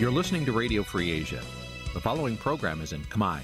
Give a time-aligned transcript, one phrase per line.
[0.00, 1.42] You're listening to Radio Free Asia.
[1.96, 3.38] The following program is in Khmer.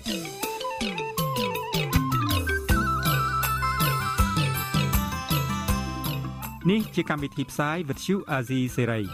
[6.71, 9.05] នេះជាកម្មវិធីផ្សាយ Vuthu Azizi Serai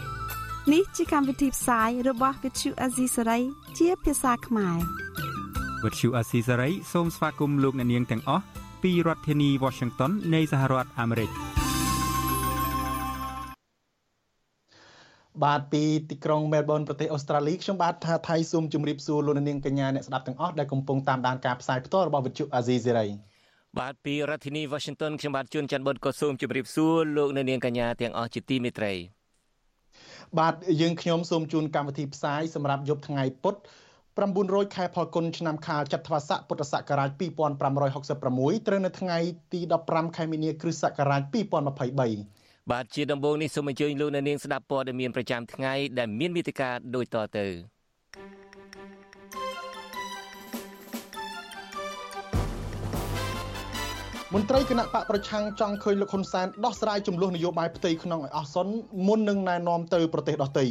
[0.73, 3.41] នេះជាកម្មវិធីផ្សាយរបស់ Vuthu Azizi Serai
[3.77, 4.77] ជាភាសាខ្មែរ
[5.83, 8.43] Vuthu Azizi Serai សូមស្វាគមន៍លោកអ្នកនាងទាំងអស់
[8.83, 11.46] ពីរដ្ឋធានី Washington នៃសហរដ្ឋអាមេរិក
[15.44, 23.06] បាទពីទីក្រុងមែលប៊នប្រទេសអូស្ត្រាលីខ្ញុំបាទថាថៃសូមជម្រាបសួរលោកនាងកញ្ញាអ្នកស្ដាប់ទាំងអស់ដែលកំពុងតាមដានការផ្សាយផ្ទាល់របស់វិទ្យុអាស៊ីសេរី
[23.78, 28.92] បាទពីរដ្ឋធានី Washington ខ្ញុំបាទជួនច័ន្ទបុតក៏សូមជម្រាបសួរលោកនាងកញ្ញាទាំងអស់ជាទីមេត្រី
[30.38, 33.56] បាទយើងខ្ញុំសូមជូនកម្មវិធីផ្សាយសម្រាប់យប់ថ្ងៃពុធ
[34.16, 39.18] 900ខែផលគុណឆ្នាំខាលចត្វាស័កពុទ្ធសករាជ2566ត្រូវនៅថ្ងៃ
[39.52, 42.37] ទី15ខែមីនាគ្រិស្តសករាជ2023
[42.70, 47.46] បាទជាដំបូងនេះសូមអញ្ជើញលោកអ្នកនាងស្ដាប់ព័ត៌មានប្រចាំថ្ងៃដែលមានមេតិការដូចតទៅ
[54.34, 58.68] មន្ត្រីគណៈបកប្រឆាំងចង់ឃើញលោកហ៊ុនសែនដោះស្រាយចំនួននយោបាយផ្ទៃក្នុងឲ្យអស់សុន
[59.06, 60.66] មុននឹងណែនាំទៅប្រទេសដទៃ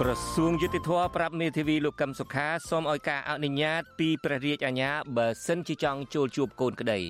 [0.00, 7.00] ក្រសួងយុតិធធប្រាប់មេធាវីលោកកឹមសុខាសូមឲ្យការអនុញ្ញាតពីព្រះរាជអាជ្ញាបើសិនជាចង់ចូលជួបកូនក្តី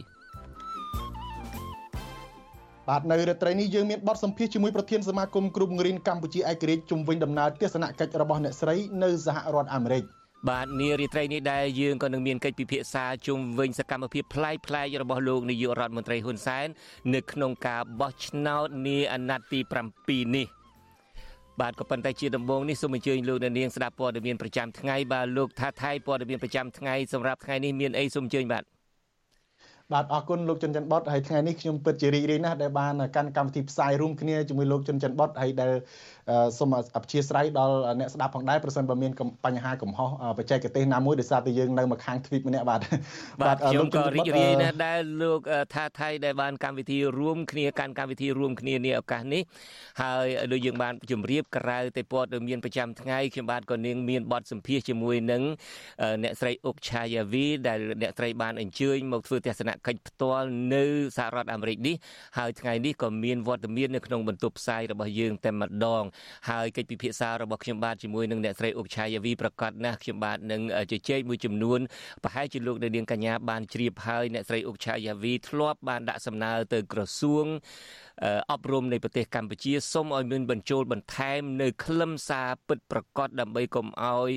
[2.88, 10.02] បាទនៅរាត្រីនេះយើងមានបទសម្ភាសជាមួយប្រធានសមាគមគ្រូបង្រៀនកម្ពុជាឯករាជ្យជំវិញដំណើរទស្សនកិច្ចរបស់អ្នកស្រីនៅសហរដ្ឋអាមេរិក
[10.48, 16.66] បាទនារីត្រីនេះដែរយើងក៏នឹងមានកិច្ចពិភាក្សាជុំវិញសកម្មភាពប្លែកប្លែករបស់លោកនាយករដ្ឋមន្ត្រីហ៊ុនសែន
[17.14, 19.60] នៅក្នុងការបោះឆ្នោតនាអាណត្តិទី
[19.96, 20.46] 7នេះ
[21.60, 28.64] បាទក៏ប៉ុន្តែជាដំបូងនេះសូមអញ្ជើញលោកអ្នកនាងស្ដាប់ព័ត៌មានប្រចាំថ្ងៃបាទលោកថាថៃព័ត៌មានប្រចាំថ្ងៃសម្រាប់ថ្ងៃនេះមានអីសូមអញ្ជើញបាទ
[29.94, 35.70] បាទអរគុណលោកចិនច័ន្ទបតហើយថ្ងៃនេះខ្ញុំពិតជារីករាយណាស់ដែលបានកាន់កម្មវិធីផ្សាយរួមគ្នាជាមួយលោកចិនច័ន្ទបតហើយដែល
[36.58, 39.12] សូមអព្យាស្រ័យដល់អ្នកស្ដាប់ផងដែរប្រសិនបើមាន
[39.46, 42.80] បញ្ហាកំហុសបច្ចេកទេសណាមួយដោយសារតែយើងនៅមកខាងទ្វីបម្នាក់បាទ
[43.40, 45.40] បាទខ្ញុំក៏រីករាយណាស់ដែលលោក
[45.74, 49.42] ថាថៃដែលបានកម្មវិធីរួមគ្នាកាន់កម្មវិធីរួមគ្នានាឱកាសនេះ
[50.02, 55.42] ហើយដូចយើងបានជម្រាបក្រៅតែព័ត៌មានប្រចាំថ្ងៃខ្ញុំបាទក៏នាងមានបទសម្ភាសជាមួយនឹង
[56.22, 60.84] អ្នកស្រីអុកឆាយាវីដែលអ្នកស្រីបានអញ្ជើញមកធ្វើទស្សនកិច្ចផ្ទាល់នៅ
[61.16, 61.94] សហរដ្ឋអាមេរិកនេះ
[62.38, 66.04] ហើយថ្ងៃនេះក៏មានវត្តមាននៅក្នុងបន្ទប់ផ្សាយរបស់យើងតែម្ដង
[66.50, 70.60] ហើយកិច្ចពិភាក្សារបស់ខ្ញុំបាទជាមួយនឹងអ្នកស្រីអុកឆាយាវីប្រកាសណាស់ខ្ញុំបាទនឹង
[70.92, 71.80] ជជែកមួយចំនួន
[72.24, 77.46] ប្រហែលជាលោកនាងកញ្ញាបានជ្រាបហើយអ្នកស្រីអុកឆាយាវីធ្លាប់បានដាក់សំណើទៅក្រសួង
[78.52, 84.30] អប់រំនៃប្រទេសកម្ពុជាសូមឲ្យមានបញ្ចូលបន្ថែមនៅខ្លឹមសារពិតប្រកបដើម្បីកុំឲ្យ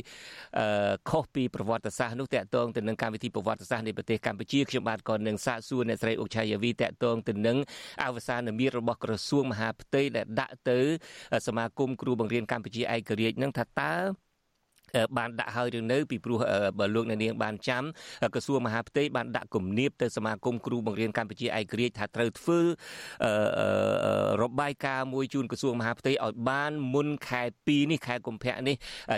[1.10, 7.58] ខុសពីប្រវត្តិសាស្ត្រនោះតកតងទៅនឹងកម្មវិធីប្រវត្តិសាស្ត្រនៃប្រទេសកម្ពុជាខ្ញុំបាទក៏នឹងសាកសួរអ្នកស្រីអុកឆាយាវីតកតងទៅនឹង
[8.04, 10.80] អវសានមិត្តរបស់ក្រសួងមហាផ្ទៃដែលដាក់ទៅ
[11.48, 13.96] សមាគមគ្រូបង្រៀនកម្ពុជាឯករាជ្យនឹងថាតើ
[15.18, 16.40] បានដាក់ហើយឬនៅពីព្រោះ
[16.80, 17.84] បើលោកអ្នកនាងបានចាំ
[18.34, 22.60] ក្រសួងមហាផ្ទៃបានដាក់គំនាបទៅសមាគមគ្រូបង្រៀនកម្ពុជាឯករាជ្យថាត្រូវធ្វើ
[24.44, 28.76] របាយការណ៍មួយជូនក្រសួងមហាផ្ទៃឲ្យបានមុនខែ2នេះខែកុម្ភៈនេះ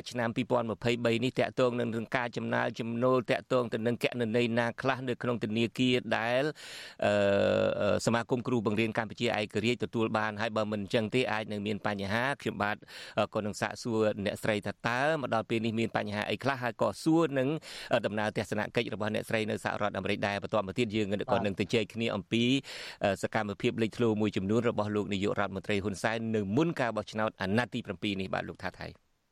[0.09, 6.43] ឆ្នាំ2023នេះតកតងនឹងការចំណាយចំណូលតកតងទៅនឹងកណន័យណាខ្លះនៅក្នុងធនាគារដែល
[8.05, 12.77] សមាគមគ្រូបង្រៀនកម្ពុជាឯករាជ្យទទួលបានហើយបើមិនអញ្ចឹងទេអាចនឹងមានបញ្ហាខ្ញុំបាទ
[13.33, 17.47] ក៏នឹងសាកសួរអ្នកស្រីថាតើមកដល់ពេលនេះមានបញ្ហាអីខ្លះហើយក៏សួរនឹង
[18.05, 22.43] ដំណើរទស្សនកិច្ចរបស់អ្នកស្រីនៅសហរដ្ឋអាមេរិកដែរបន្តមកទៀតយើងក៏នឹងទៅជែកគ្នាអំពី
[23.23, 28.87] សកម្មភាពលេចធ្លោមួយចំនួនរបស់លោកនាយករដ្ឋមន្ត្រីហ៊ុនសែននៅមុនការបោះឆ្នោតអាណត្តិទី7នេះបាទលោកថាថៃ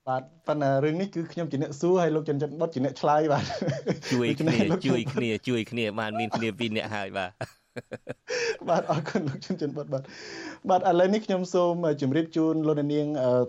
[0.08, 3.46] បាទប៉ុន្តែរឿងនេះគឺខ្ញុំជាអ្នកសួរហើយលោកចិនចិនបុតជាអ្នកឆ្លើយបាទ
[4.14, 7.32] ជួយគ្នាជួយគ្នាជួយគ្នាបានមានគ្នាពីរអ្នកហើយបាទ
[8.70, 10.04] បាទអរគុណលោកជំចិនបុតបាទ
[10.70, 13.06] បាទឥឡូវនេះខ្ញុំសូមជម្រាបជូនលោកនាង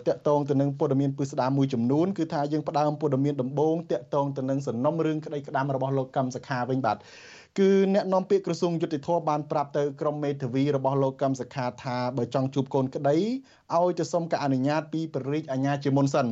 [0.07, 6.97] តកតងទៅនឹងព័ត៌មានពិស្ដារមួយចំនួនគឺថាយើងផ្ដើមព័ត៌មានដំបូងតកតងទៅនឹងសំណុំរឿងក្តីក្តាមរបស់លោកកឹមសខាវិញបាទ
[7.59, 13.17] គឺអ្នកនាំពាក្យក្រសួងយុតិធធបានប្រាប់ទៅក្រុមមេធាវីរបស់លោកកឹមសុខាថាបើចង់ជួបកូនក្តី
[13.75, 16.27] ឲ្យទៅសុំការអនុញ្ញាតពីព្រះរាជអាជ្ញាជាមុនសិន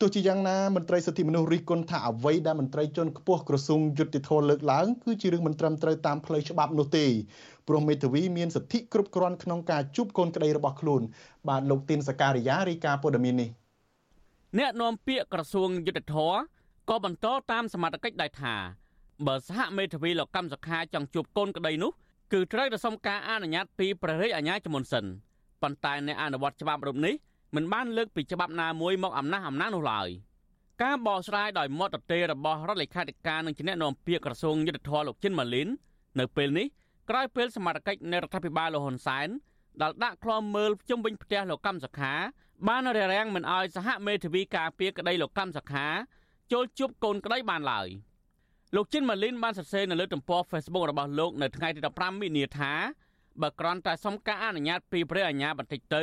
[0.00, 7.06] ទោះជាយ៉ាងណាមន្ត្រីសិទ្ធិមនុស្សរិះគន់ថាអ្វីដែលមន្ត្រីជាន់ខ្ពស់ក្រសួងយុតិធធលើកឡើងគឺជារឿងមិនត្រឹមត្រូវតាមផ្លូវច្បាប់នោះទេ
[7.68, 11.02] ព្រោះមេធាវីមានសិទ្ធិគ្រប់គ្រាន់ក្នុងការជួបកូនក្តីរបស់ខ្លួន
[11.48, 13.50] បាទលោកទីនសការីយ៉ារីកាព័ត៌មាននេះ
[14.58, 16.16] អ្នកនាំពាក្យក្រសួងយុតិធធ
[16.90, 18.83] ក៏បន្តតាមសមត្ថកិច្ចដែរថា
[19.26, 21.92] បើសហមេធាវីលោកកម្មសខាចង់ជួបកូនក្តីនោះ
[22.32, 25.04] គឺត្រូវតែសុំការអនុញ្ញាតពីព្រះរាជអាជ្ញាជាមុនសិន
[25.62, 27.14] ប៉ុន្តែអ្នកអនុវត្តច្បាប់រូបនេះ
[27.54, 30.08] មិនបានលើកពីច្បាប់ណាមួយមកអំណះអំណាងនោះឡើយ
[30.82, 35.68] ការបកស្រាយដោយមតតេរបស់រដ្ឋលេខាធិការនឹងជាអ្នកនាំពាក្យក្រសួងយុទ្ធភ័ពលោកជិនម៉ាលីន
[36.18, 36.66] នៅពេលនេះ
[37.10, 39.28] ក្រោយពេលសមាជិកនៃរដ្ឋាភិបាលលហ៊ុនសែន
[39.82, 42.12] ដែលដាក់ខ្លមមើលជុំវិញផ្ទះលោកកម្មសខា
[42.68, 45.86] បានរារាំងមិនឲ្យសហមេធាវីការពារក្តីលោកកម្មសខា
[46.52, 47.88] ចូលជួបកូនក្តីបានឡើយ
[48.76, 52.72] លោកជិនម៉ាលីនបានសរសេរនៅលើទំព័រ Facebook របស់លោកនៅថ្ងៃទី15មីនាថា
[53.40, 56.02] បើគ្រាន់តែសុំការអនុញ្ញាតពីព្រះអាជ្ញាបន្តិចទៅ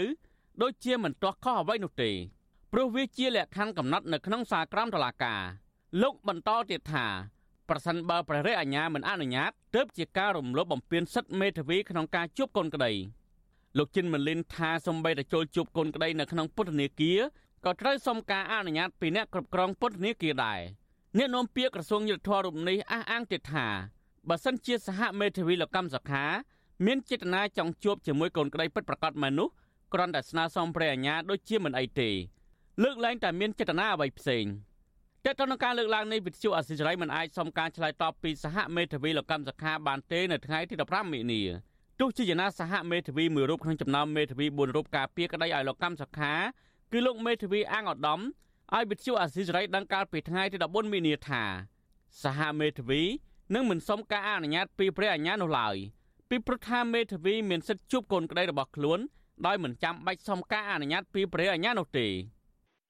[0.62, 2.12] ដូចជាមិនទាស់ខុសអ្វីនោះទេ
[2.72, 5.42] ព្រោះវាជាលក្ខខណ្ឌកំណត់នៅក្នុងសារក្រមតុលាការ
[6.02, 7.08] លោកបន្តទៀតថា
[7.70, 12.92] ប្រសិនបើព្រះរាជអាជ្ញាមិនអនុញ្ញាតទើបជាការរំលោភបំពានសិទ្ធិមេធាវីក្នុងការជួបកូនក្តី
[13.78, 17.20] លោកជិនម៉ាលីនថាសំបីតែចូលជួបកូនក្តីនៅក្នុងពុទ្ធនាគារ
[17.66, 20.62] ក៏ត្រូវសុំការអនុញ្ញាតពីអ្នកគ្រប់គ្រងពុទ្ធនាគារដែរ
[21.18, 23.68] អ្នកនាំពាក្យក្រសួងយុទ្ធភ័ពរូបនេះអះអាងទៀតថា
[24.30, 26.26] បើសិនជាសហមេធាវីលោកកម្មសខា
[26.86, 29.50] មានចេតនាចង់ជួបជាមួយកូនក្តីពិតប្រាកដមែននោះ
[29.94, 32.10] គ្រាន់តែស្នើសុំព្រះអាជ្ញាដូចជាមិនអីទេ
[32.84, 34.46] លើកឡើងតែមានចេតនាអ្វីផ្សេង
[35.26, 41.42] តើតើនឹងការលើកឡើងនេះវិទ្យុអសិរ័យមិនអាចសុំការឆ្លើយតបពីសហមេធាវីលោកកម្មសខាបានទេនៅថ្ងៃទី15មិនិនា
[42.00, 46.34] ទោះជាយ៉ាងណាសហមេធាវីមួយរូបក្នុងចំណោមមេធាវី4រូបការពារក្តីឲ្យលោកកម្មសខា
[46.92, 48.20] គឺលោកមេធាវីអាងឧត្តម
[48.76, 51.44] ឲ្យវិទ្យុអសិរ័យដឹងកាលពីថ្ងៃទី14មិនិនាថា
[52.24, 53.02] សហមេធាវី
[53.56, 55.76] នឹងមិនសុំការអនុញ្ញាតពីព្រះអាជ្ញានោះឡើយ
[56.30, 59.00] ពីព្រោះថាមេធាវីមានសិទ្ធិជួបកូនក្តីរបស់ខ្លួន
[59.46, 62.08] ដោយមិនចាំបាច់សុំការអនុញ្ញាតពីព្រះអាជ្ញានោះទេ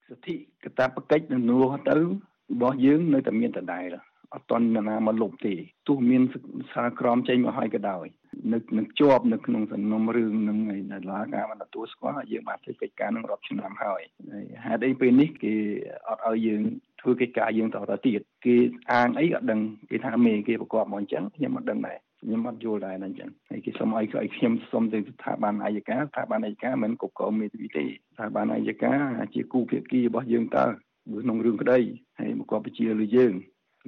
[0.08, 3.86] សិទ្ធិកតាបកិច្ចនឹងនួទៅរបស់យើងនៅតែមានដដែល
[4.34, 5.54] អត់តន់ណាមកលុបទេ
[5.88, 6.22] ទោះមាន
[6.74, 8.06] សារក្រមចេញមកហើយក៏ដោយ
[8.54, 14.02] នៅនឹងជាប់នៅក្នុងសំណុំរឿងនឹងឯដែលឡាការបានទទួលស្គាល់យើងបានធ្វើកិច្ចការនឹងរាប់ឆ្នាំហើយ
[14.66, 15.54] ហេតុអីពេលនេះគេ
[16.08, 16.62] អត់ឲ្យយើង
[17.02, 18.56] ធ្វើកិច្ចការយើងតទៅទៀតគេ
[18.92, 28.94] អាងអីអត់ដឹងគេថាមេគេប្រកបមកអញ្ចឹងខ្ញុំអត់ដឹងដែរខ្ញុំអត់យល់ដែរអញ្ចឹងហើយគេសុំឲ្យឲ្យខ្ញុំសុំទៅស្ថាប័នអាយកាស្ថាប័នអាយកាមិនគ្រប់គ្រងមេធាវីទេស្ថាប័នអាយកា
[29.34, 30.66] ជាគូភាគីរបស់យើងតើ
[31.22, 31.80] ក្នុងរឿងក្តី
[32.20, 33.34] ហើយមកគាត់បញ្ជាលើយើង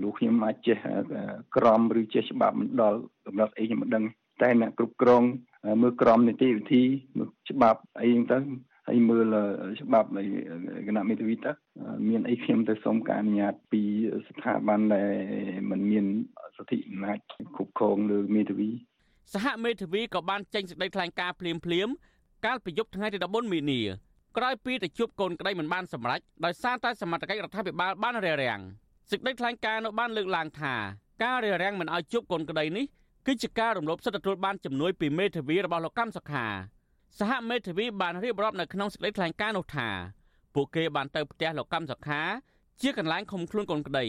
[0.01, 0.77] លោកខ្ញុំអាចចេះ
[1.55, 4.03] ក្រមឬចេះច្បាប់មិនដល់កម្រិតអីខ្ញុំមិនដឹង
[4.41, 5.23] តែអ្នកគ្រប់គ្រង
[5.81, 6.83] មើលក្រមនីតិវិធី
[7.17, 8.37] មើលច្បាប់អីហ្នឹងទៅ
[8.87, 9.35] ហើយមើល
[9.81, 10.23] ច្បាប់នៃ
[10.87, 11.51] គណៈមេធាវីតើ
[12.09, 13.81] មានអីខ្ញុំទៅសុំការអនុញ្ញាតពី
[14.27, 15.11] ស្ថាប័នដែល
[15.69, 16.05] មិនមាន
[16.55, 17.17] សិទ្ធិអំណាច
[17.55, 18.69] គ្រប់គ្រងលើមេធាវី
[19.33, 21.89] សហមេធាវីក៏បានចេញសេចក្តីថ្លែងការណ៍ភ្លាមភ្លាម
[22.45, 23.81] កាលពីយប់ថ្ងៃទី14មីនា
[24.37, 28.61] ក្រោយពីទៅជួបកូនក្តីមិនបានសម្រេចដោយសារតែសមត្ថកិច្ចរដ្ឋាភិបាលបានរារាំង
[29.11, 30.75] សេចក្តីថ្លែងការណ៍នោះបានលើកឡើងថា
[31.23, 32.85] ការរារាំងមិនឲ្យជួបកូនក្តីនេះ
[33.25, 36.45] គឺជាការរំលោភសិទ្ធិទទួលបានជំនួយពីមេធាវីរបស់លោកកម្មសខា
[37.19, 39.89] សហមេធាវីបានរៀបរាប់នៅក្នុងសេចក្តីថ្លែងការណ៍នោះថា
[40.53, 42.21] ពួកគេបានទៅផ្ទះលោកកម្មសខា
[42.81, 44.05] ជាកន្លែងឃុំខ្លួនកូនក្តី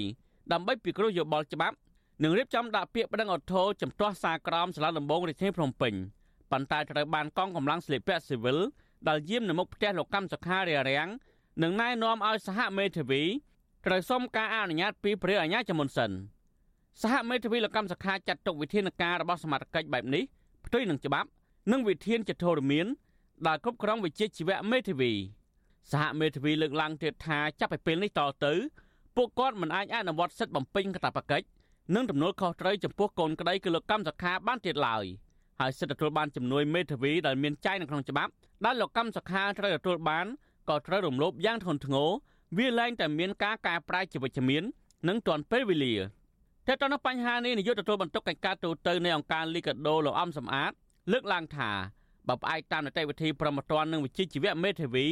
[0.52, 1.76] ដើម្បីពិគ្រោះយោបល់ច្បាប់
[2.22, 5.94] និងរៀបចំដាក់ពាក្យប្តឹងអធិជំទាស់សារក្រមសាលាដំបងរាជធានីភ្នំពេញ
[6.50, 8.58] ប៉ុន្តែត្រូវបានកងកម្លាំងស្លៀកពាក់ស៊ីវិល
[9.08, 11.08] ដែលយាមនៅមុខផ្ទះលោកកម្មសខារារាំង
[11.62, 13.22] និងណែនាំឲ្យសហមេធាវី
[13.87, 16.11] ត្រូវសុំការអនុញ្ញាតពីព្រះអាជ្ញាជាមុនសិន
[17.02, 20.23] សហមេធាវីលោកកម្មសខាចាត់ទុកវិធានការរបស់សមាជិកបែបនេះ
[20.67, 21.29] ផ្ទុយនឹងច្បាប់
[21.73, 22.87] និងវិធានចធរមាន
[23.46, 25.12] ដែលគ្រប់គ្រងវិជាជីវៈមេធាវី
[25.93, 28.52] សហមេធាវីលើកឡើងទៀតថាចាប់ពីពេលនេះតទៅ
[29.17, 31.46] ពួកគាត់មិនអាចអនុវត្តសិទ្ធិបំពេញកាតព្វកិច្ច
[31.94, 35.05] និងទំនួលខុសត្រូវចំពោះកូនក្តីគឺលោកកម្មសខាបានទៀតឡើយ
[35.61, 38.31] ហើយសិទ្ធិទទួលបានជំនួយមេធាវីដែលមានចែងនៅក្នុងច្បាប់
[38.64, 40.26] ដែលលោកកម្មសខាត្រូវទទួលបាន
[40.69, 42.11] ក៏ត្រូវរំលោភយ៉ាងធ្ងន់ធ្ងរ
[42.56, 44.62] វាឡើងតែមានការកែប្រែជាវិជ្ជមាន
[45.08, 45.94] និងទាន់ពេលវេលា
[46.66, 50.73] តែទៅនឹងបញ្ហានេះនាយកទទួលបន្ទុកកិច្ចការទូតនៃអង្គការលីកាដូលោកអំសំអាត
[51.12, 51.71] លើកឡើងថា
[52.28, 55.06] បើផ្អែកតាមនីតិវិធីប្រមត្តននិងវិជ្ជាជីវៈមេធាវី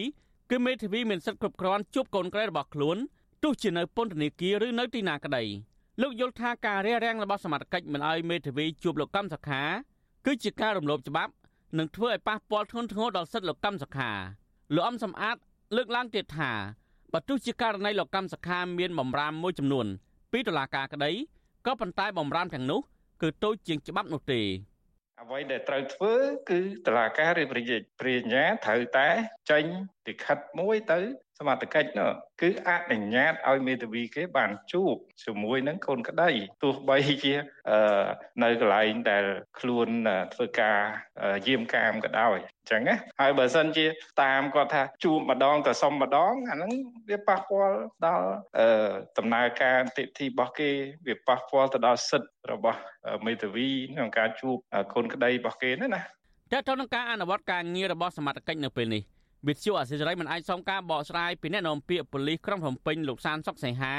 [0.50, 2.96] គឺមេធាវីមានសិទ្ធិគ្រប់គ្រាន់ជួបកូនក្រីរបស់ខ្លួន
[3.42, 5.44] ទោះជានៅពន្ធនាគារឬនៅទីណាក្តី
[6.02, 9.62] លោកយល់ថាការរារាំងរបស់សមាជិកមិនឲ្យមេធាវីជួបលោកកម្មសខា
[10.26, 11.32] គឺជាការរំលោភច្បាប់
[11.78, 14.10] និងធ្វើឲ្យប៉ះពាល់ធ្ងន់ធ្ងរដល់សិទ្ធិលោកកម្មសខា
[14.74, 15.36] លោកអំសំអាត
[15.76, 16.52] លើកឡើងទៀតថា
[17.12, 19.86] បើទោះជាករណីលោកកម្មសខាមានបំរាមមួយចំនួន
[20.32, 21.10] ពីតុលាការក្តី
[21.66, 22.80] ក៏ប៉ុន្តែបំរាមទាំងនោះ
[23.22, 24.40] គឺតូចជាងច្បាប់នោះទេ
[25.22, 26.14] អ្វីដែលត្រូវធ្វើ
[26.50, 29.08] គឺតឡាការឬប្រញ្ញាប្រញ្ញាត្រូវតែ
[29.50, 29.64] ចេញ
[30.06, 30.98] លិខិតមួយទៅ
[31.42, 34.94] សមត្ថកិច្ចនោះគឺអនុញ្ញាតឲ្យមេធាវីគេបានជួប
[35.24, 36.30] ជាមួយនឹងកូនក្តី
[36.62, 37.34] ទោះបីជា
[38.42, 39.24] នៅកន្លែងដែល
[39.58, 39.88] ខ្លួន
[40.34, 40.78] ធ្វើការ
[41.46, 43.86] យាមកាមក៏ដោយអញ្ចឹងណាហើយបើសិនជា
[44.22, 46.72] តាមគាត់ថាជួបម្ដងទៅសុំម្ដងអាហ្នឹង
[47.10, 48.26] វាប៉ះពាល់ដល់
[49.18, 50.70] ដំណើរការតិធីរបស់គេ
[51.06, 52.80] វាប៉ះពាល់ទៅដល់សិទ្ធិរបស់
[53.26, 54.56] មេធាវីក្នុងការជួប
[54.94, 56.02] កូនក្តីរបស់គេណាណា
[56.52, 59.02] តើតើនឹងការអនុវត្តការងាររបស់សមាជិកនៅពេលនេះ
[59.48, 63.94] វិទ្យុអសិរ័យមិនអាចសុំការបកស្រាយពីអ្នកនាំពាក្យប៉ូលីសក្រុងភ្នំពេញលោកសានសុកសីហា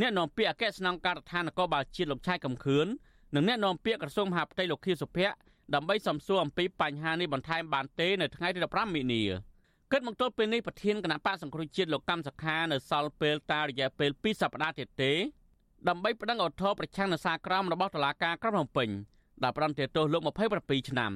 [0.00, 2.86] អ្នកនាំពាក្យអគ្គស្នងការដ្ឋាននគរបាលជាតិលោកឆៃកំខឿន
[3.34, 5.34] និងអ្នកនាំពាក្យក្រសួងមហាផ្ទៃលោកខៀវសុភ័ក្រ
[5.74, 9.22] ដើម្បីសំសួរអំពីបញ្ហានេះបន្ថែមបានទេនៅថ្ងៃទី15មិនិនា
[9.92, 15.12] គិតមកទល់ពេលនេះប្រធានគណៈបកសង្គ្រោះជាតិលោកកម្មសខានៅសល់ពេលតារយៈពេល2សប្តាហ៍ទៀតទេ
[15.88, 18.88] ដើម្បីប្តឹងឧទ្ធរប្រឆាំងនឹងសារក្រមរបស់តុលាការក្រុងភ្នំពេញ
[19.42, 20.22] ដែលផ្តន្ទាទោសលោក
[20.56, 21.12] 27ឆ្នាំ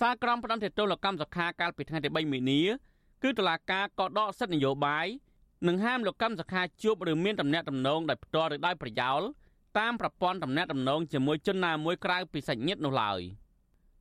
[0.00, 2.60] សារក្រមផ្ដន្ទាទោសលោកកម្មសខាកាលពីថ្ងៃទី3មីនា
[3.22, 5.06] គឺតុលាការក៏ដកសិទ្ធិនយោបាយ
[5.68, 9.20] និងហាមលោកកម្មសខាជួបឬមានតំណែងតំណងដោយផ្ទាល់ឬដោយប្រយោល
[9.78, 13.20] តាមប្រព័ន្ធតំណែងតំណងជាមួយជនណាមួយក្រៅពីសាច់ញាតិនោះឡើយ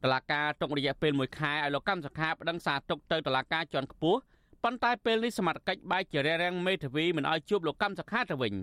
[0.04, 4.20] តឡាការទុករយៈពេល1ខែឲ្យលោកកម្មសខាប្តឹងសារទុកទៅតឡាការជាន់ខ្ពស់
[4.64, 8.54] ប៉ុន្តែពេលនេះសមត្ថកិច្ចបែកជារារាំងមេធាវីមិនឲ្យជួបលោកកម្មសខាទៅវិញ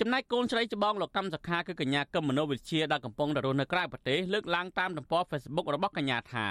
[0.00, 6.46] ចំណែកកូនស្រីច្បងលោកកម្មសខាគឺកញ្ញាកឹមមនោវិជ្ជាដែលកំពុងរស់នៅក្រៅប្រទេសលើកឡើងតាមទំព័រ Facebook របស់កញ្ញាថា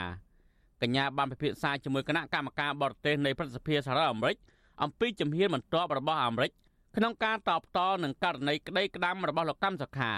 [0.81, 4.37] កញ្ញាបានពិភាក្សាជាមួយគណៈកម្មការបរទេសនៃប្រសិទ្ធិសហរដ្ឋអាមេរិក
[4.83, 6.51] អំពីជំហានបន្ទាប់របស់អាមេរិក
[6.95, 10.11] ក្នុងការតបតនឹងករណីក្តីក្តាំរបស់លោកកម្មសខា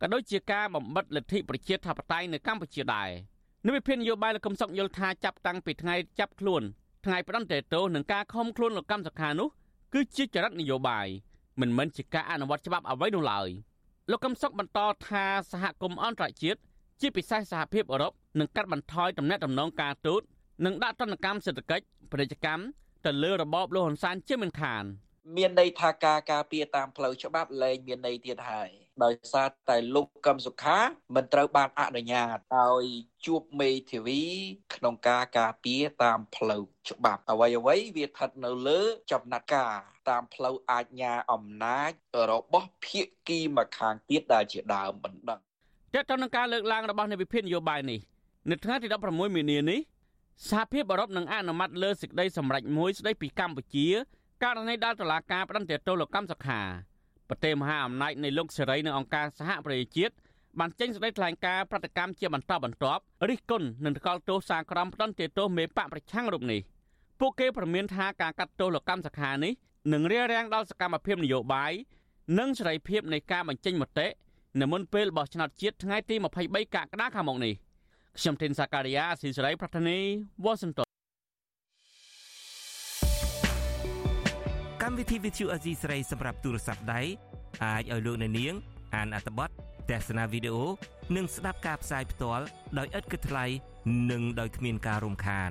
[0.00, 3.10] ក៏ដូចជាការបំបិតលទ្ធិប្រជាធិបតេយ្យនៅកម្ពុជាដែរ
[3.66, 6.62] និវិភាននយោបាយលោកកឹមសុខយល់ថាចាប់តាំងពីថ្ងៃចាប់ខ្លួន
[7.04, 9.48] ថ្ងៃផ្ដន្ទាទោសនឹងការខំខ្លួនលោកកម្មសខានោះ
[9.94, 11.06] គឺជាចរិតនយោបាយ
[11.60, 13.48] មិនមែនជាការអនុវត្តច្បាប់អ្វីនោះឡើយ
[14.10, 16.60] លោកកឹមសុខបន្តថាសហគមន៍អន្តរជាតិ
[17.00, 20.22] ជាពិសេសសហភាពអឺរ៉ុប នឹងកាត់បន្ថយទំនាក់ទំនងការទូត
[20.64, 22.62] និងដាក់ទណ្ឌកម្មសេដ្ឋកិច្ចពាណិជ្ជកម្ម
[23.06, 24.84] ទៅលើរបបលោកហ៊ុនសែនជាមិនខាន
[25.36, 28.70] មានន័យថាការការពារតាមផ្លូវច្បាប់លែងមានន័យទៀតហើយ
[29.04, 30.78] ដោយសារតែលោកកឹមសុខា
[31.16, 32.86] មិនត្រូវបានអនុញ្ញាតឲ្យ
[33.26, 34.22] ជួបមេធាវី
[34.74, 38.80] ក្នុងការការពារតាមផ្លូវច្បាប់អ្វីអ្វីវាស្ថិតនៅលើ
[39.12, 39.74] ចំណាត់ការ
[40.08, 41.92] តាមផ្លូវអាជ្ញាអំណាច
[42.30, 45.40] របស់ភាគីម្ខាងទៀតដែលជាដើមបណ្ដឹង
[45.94, 48.00] តើតើនឹងការលើកឡើងរបស់នៃវិភាននយោបាយនេះ
[48.50, 49.80] នៅថ្ងៃទី16មីនានេះ
[50.50, 53.86] សហភាពអឺរ៉ុបនឹងអនុម័តលើសេចក្តីសម្រេចមួយស្តីពីកម្ពុជា
[54.42, 56.60] ករណីដល់តុលាការផ្តន្ទាទោសលោកកម្មសខា
[57.28, 60.14] ប្រទេសមហាអំណាចនៃលោកសេរីនៅអង្គការសហប្រជាជាតិ
[60.58, 66.60] បានចេញសេចក្តីថ្លែងការណ៍ប្រតិកម្មជាបន្តបន្ទាប់រិះគន់នឹងថ្កោលទោសសារក្រមផ្តន្ទាទោសមេបកប្រឆាំងរូបនេះ
[67.20, 69.52] ពួកគេប្រមានថាការកាត់ទោសលោកកម្មសខានេះ
[69.92, 71.72] នឹងរារាំងដល់សកម្មភាពនយោបាយ
[72.38, 74.06] និងសេរីភាពនៃការបញ្ចេញមតិ
[74.60, 76.14] នៅមុនពេលបោះឆ្នោតជាតិថ្ងៃទី
[76.46, 77.54] 23កក្កដាខាងមុខនេះ
[78.20, 79.98] ខ្ញុំធីនសាការីយ៉ាស៊ីសេរីប្រធានី
[80.44, 80.88] វ៉ាស៊ីនតោន
[84.82, 87.00] កម្មវិធី Vithu Azizi ស្រីសម្រាប់ទូរស័ព្ទដៃ
[87.64, 88.54] អាចឲ្យលោកអ្នកនាង
[88.94, 89.50] អានអត្ថបទ
[89.90, 90.64] ទស្សនាវីដេអូ
[91.16, 92.44] និងស្ដាប់ការផ្សាយផ្ទាល់
[92.78, 93.44] ដោយឥតគិតថ្លៃ
[94.10, 95.50] និងដោយគ្មានការរំខាន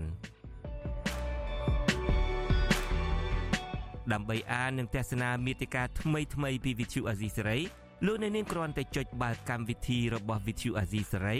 [4.14, 7.58] ដើម្បីអាននិងទស្សនាមេតិការថ្មីថ្មីពី Vithu Azizi ស្រី
[8.06, 11.40] លោកអ្នកនាងគ្រាន់តែចុចបាល់កម្មវិធីរបស់ Vithu Azizi សេរី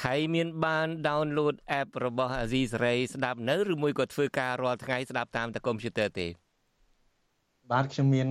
[0.00, 6.26] ថៃមានបាន download app របស់ Azizi Saray ស្ដាប់នៅឬមួយក៏ធ្វើការរាល់ថ្ងៃស្ដាប់តាមតែកុំព្យូទ័រទេ
[7.72, 8.28] បាទខ្ញុំមាន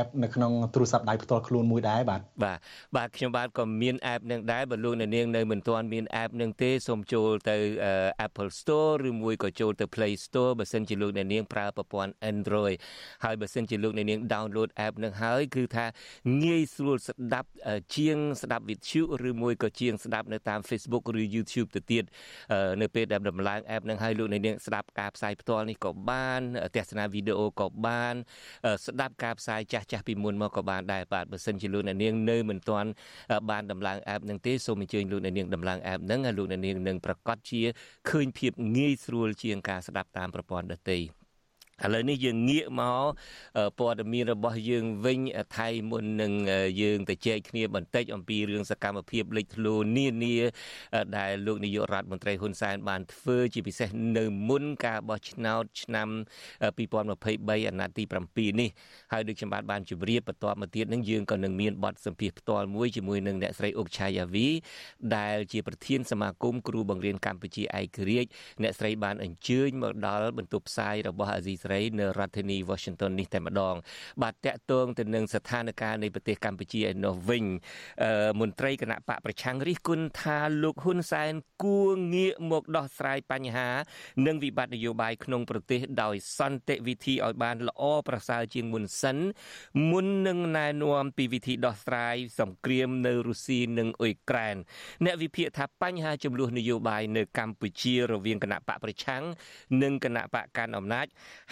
[0.00, 2.58] app នៅក្នុងទូរស័ព្ទដៃផ្ទាល់ខ្លួនមួយដែរបាទបាទ
[2.96, 7.56] បាទខ្ញុំបាទក៏មាន app នឹងដែរបើលោកអ្នកនាងនៅមិនទាន់មាន app នឹងទេសូមចូលទៅ
[8.26, 12.76] Apple Store ឬមួយក៏ចូលទៅ Play Store បើសិនជាលោកអ្នកនាងប្រើប្រព័ន្ធ Android
[13.24, 15.86] ហើយបើសិនជាលោកអ្នកនាង download app នឹងហើយគឺថា
[16.44, 17.48] ងាយស្រួលស្ដាប់
[17.96, 22.04] ជាងស្ដាប់វិទ្យុឬមួយក៏ជាងស្ដាប់នៅតាម Facebook ឬ YouTube ទៅទៀត
[22.80, 26.40] នៅពេលដែលដំឡើង app នឹងហើយលោកអ្នកនាងស្ដាប់ការផ្សាយផ្ទាល់នេះក៏បាន
[26.76, 28.14] ទស្សនាវីដេអូក៏បាន
[28.86, 32.90] ស្ដាប់ការផ្សាយចាស់ចាស់ពីមុនមកក៏បានដែរបាទបើសិនជាលោកអ្នកនាងនៅមិនទាន់
[33.50, 37.62] បានដំឡើង app នឹងទេសូមអញ្ជើញលោកអ្នកនាងដំឡើង app នឹងហើយលោកអ្នកនាងនឹងប្រកាសជា
[38.10, 41.19] ឃើញភាពងាយស្រួលជាងការស្ដាប់តាមប្រព័ន្ធដទៃ
[41.84, 43.06] ឥឡូវនេះយើងងាកមក
[43.78, 45.20] ព័ត៌មានរបស់យើងវិញ
[45.56, 46.32] ថៃមុននឹង
[46.82, 50.36] យើងទៅជែកគ្នាបន្តិចអំពីរឿងសកម្មភាពលេចធ្លោនានា
[51.16, 56.08] ដែលលោកនាយករដ្ឋមន្ត្រីហ៊ុនសែនបានធ្វើជាពិសេសនៅមុនការបោះឆ្នោតឆ្នាំ
[56.78, 58.70] 2023អាណត្តិទី7នេះ
[59.12, 64.48] ហើយដូចខ្ញុំបាទបានជម្រាបបន្ទាប់មកទៀតនឹងយើងក៏នឹងមានបទសម្ភាសផ្ទាល់មួយជាមួយនឹងអ្នកស្រីអុកឆាយាវី
[65.16, 68.28] ដែលជាប្រធានសមាគមគ្រូបង្រៀនកម្ពុជាឯករាជ្យ
[68.62, 73.74] អ្នកស្រីបានអញ្ជើញមកដល់បន្ទប់ផ្សាយរបស់អាស៊ីសេរីនៅរដ្ឋធានី Washington នេះតែម្ដង
[74.22, 77.44] បាទតកតងទៅនឹងស្ថានភាពនៃប្រទេសកម្ពុជាឯនោះវិញ
[78.40, 83.68] មន្ត្រីគណៈបកប្រឆាំងរិះគន់ថាលោកហ៊ុនសែនគួរងាកមកដោះស្រាយបញ្ហា
[84.26, 89.16] និងវិបត្តិនយោបាយក្នុងប្រទេសដោយសន្តិវិធីឲ្យបានល្អប្រសើរជាងមុនសិន
[89.90, 94.56] មុននឹងណែនាំពីវិធីដោះស្រាយសង្គ្រាមនៅរុស្ស៊ីនិងអ៊ុយក្រែន
[95.04, 99.22] អ្នកវិភាគថាបញ្ហាចំនួននយោបាយនៅកម្ពុជារវាងគណៈបកប្រឆាំង
[99.82, 101.06] និងគណៈបកកាន់អំណាច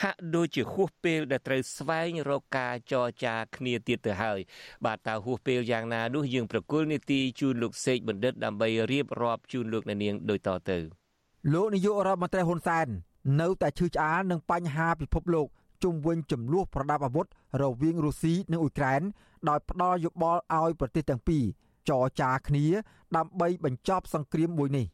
[0.09, 4.39] ហាក់ដូចជាហួសពេលដែលត្រូវស្វែងរកការចរចាគ្នាទៀតទៅហើយ
[4.85, 10.79] បាទតើហួសពេលយ៉ាងណានោះយើងប្រគល់នីតិជូនលោកសេកបណ្ឌិតដើម្បីរៀបរាប់ជូនលោកអ្នកនាងដូចតទៅ
[11.53, 12.87] លោកនាយករដ្ឋមន្ត្រីហ៊ុនសែន
[13.41, 15.47] នៅតែឈឺឆ្អាលនឹងបញ្ហាពិភពលោក
[15.83, 17.27] ជុំវិញចំនួនប្រដាប់អាវុធ
[17.63, 19.03] រវាងរុស្ស៊ីនិងអ៊ុយក្រែន
[19.49, 21.45] ដោយផ្ដល់យោបល់ឲ្យប្រទេសទាំងពីរ
[21.89, 22.67] ចរចាគ្នា
[23.17, 24.87] ដើម្បីបញ្ចប់សង្គ្រាមមួយនេះ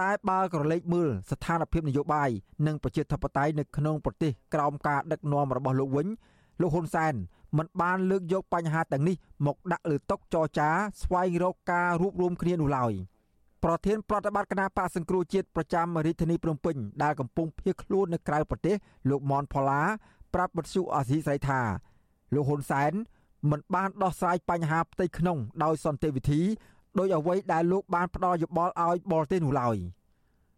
[0.00, 2.30] តែបើក្រឡេកមើលស្ថានភាពនយោបាយ
[2.66, 6.06] និងប្រជាធិបតេយ្យនៅក្នុងប្រទេសក្រោមការដឹកនាំរបស់លោកវិញ
[6.60, 7.14] លោកហ៊ុនសែន
[7.58, 10.70] មិនបានលើកយកបញ្ហាទាំងនេះមកដាក់លើតុចរចា
[11.02, 12.92] ស្វែងរកការរួបរวมគ្នានោះឡើយ
[13.64, 18.76] ប្រធានប្រតិបត្តិគណៈបកសង្គ្រោះជាតិប្រចាំរាជធានីភ្នំពេញដែលកំពុងភៀសខ្លួននៅក្រៅប្រទេស
[19.10, 19.82] លោកមនផល្លា
[20.34, 21.60] ប្រាប់បទសុអាស៊ីស្រីថា
[22.34, 22.92] លោកហ៊ុនសែន
[23.50, 26.40] មិនបានដោះស្រាយបញ្ហាផ្ទៃក្នុងដោយសន្តិវិធី
[26.98, 29.76] ដោយអ្វីដែលលោកបានផ្ដល់យោបល់ឲ្យបរទេសនោះឡើយ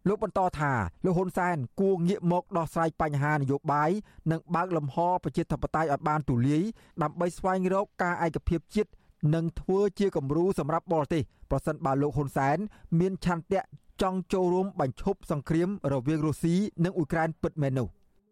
[0.08, 0.72] លោកបន្តថា
[1.04, 3.90] លោកហ៊ុនសែនគួរងាកមកដោះស្រាយបញ្ហានយោបាយ
[4.30, 6.62] និងបើកលំហប្រជាធិបតេយ្យឲ្យបានទូលាយ
[7.02, 8.90] ដើម្បីស្វែងរកការឯកភាពជាតិ
[9.34, 12.58] និងធ្វើជាគំរូសម្រាប់បរទេសប្រសិនបើលោកហ៊ុនសែន
[12.98, 13.62] មានឆន្ទៈ
[14.02, 17.88] ចង់ចូលរួមបញ្ឈប់សង្គ្រាមរវាងរុស្ស៊ីនិងអ៊ុយក្រែនពិតមែននោះ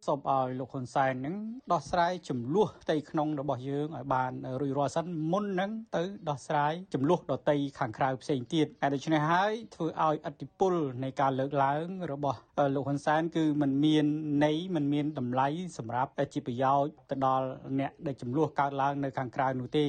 [0.07, 1.35] សូមឲ្យលោកហ៊ុនសែននឹង
[1.71, 12.39] ដោះស្រាយចំនួនផ្ទៃក្នុងរបស់យើងឲ្យបានរួចរាល់សិនមុននឹងទៅដោះស្រាយចំនួនដតីខាងក្រៅផ្សេងទៀតហើយដូច្នេះហើយធ្វើឲ្យអតិពលនៃការលើកឡើងរបស់
[12.75, 14.05] លោកហ៊ុនសែនគឺมันមាន
[14.43, 17.47] ន័យมันមានតម្លៃសម្រាប់ជាប្រយោជន៍ទៅដល់
[17.79, 19.85] អ្នកដែលចំនួនកើតឡើងនៅខាងក្រៅនោះទេ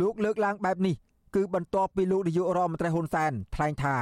[0.00, 0.94] លោកលើកឡើងបែបនេះ
[1.36, 3.96] គឺបន្ទាប់ពីលោកនាយករដ្ឋមន្ត្រីហ៊ុនសែនថ្លែងថា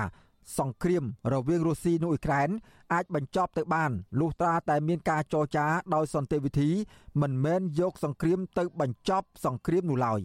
[0.58, 1.04] សង្គ្រាម
[1.34, 2.50] រវាងរុស្ស៊ីនិងអ៊ុយក្រែន
[2.94, 5.66] អាចបញ្ចប់ទៅបានលុះត្រាតែមានការចរចា
[5.96, 6.70] ដោយសន្តិវិធី
[7.22, 10.22] មិនមែនយកសង្គ្រាមទៅបញ្ចប់សង្គ្រាមនោះឡើយ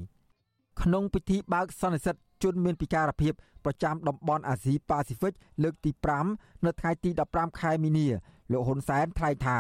[0.83, 5.91] ក្នុងពិធីបើកសន្និសីទជនមានពិការភាពប្រចាំតំបន់អាស៊ីប៉ាស៊ីហ្វិកលើកទី
[6.29, 8.09] 5នៅថ្ងៃទី15ខែមីនា
[8.53, 9.59] លោកហ៊ុនសែនថ្លែងថា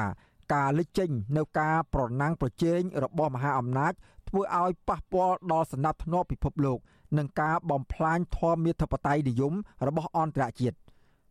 [0.54, 3.92] ការលេចចេញនៅការប្រណាំងប្រជែងរបស់មហាអំណាច
[4.34, 6.78] ធ្វើឲ្យប៉ះពាល់ដល់សណ្ដាប់ធ្នាប់ពិភពលោក
[7.18, 9.52] និងការបំផ្លាញធម៌មាធិបតេយ្យនិយម
[9.86, 10.76] របស់អន្តរជាតិ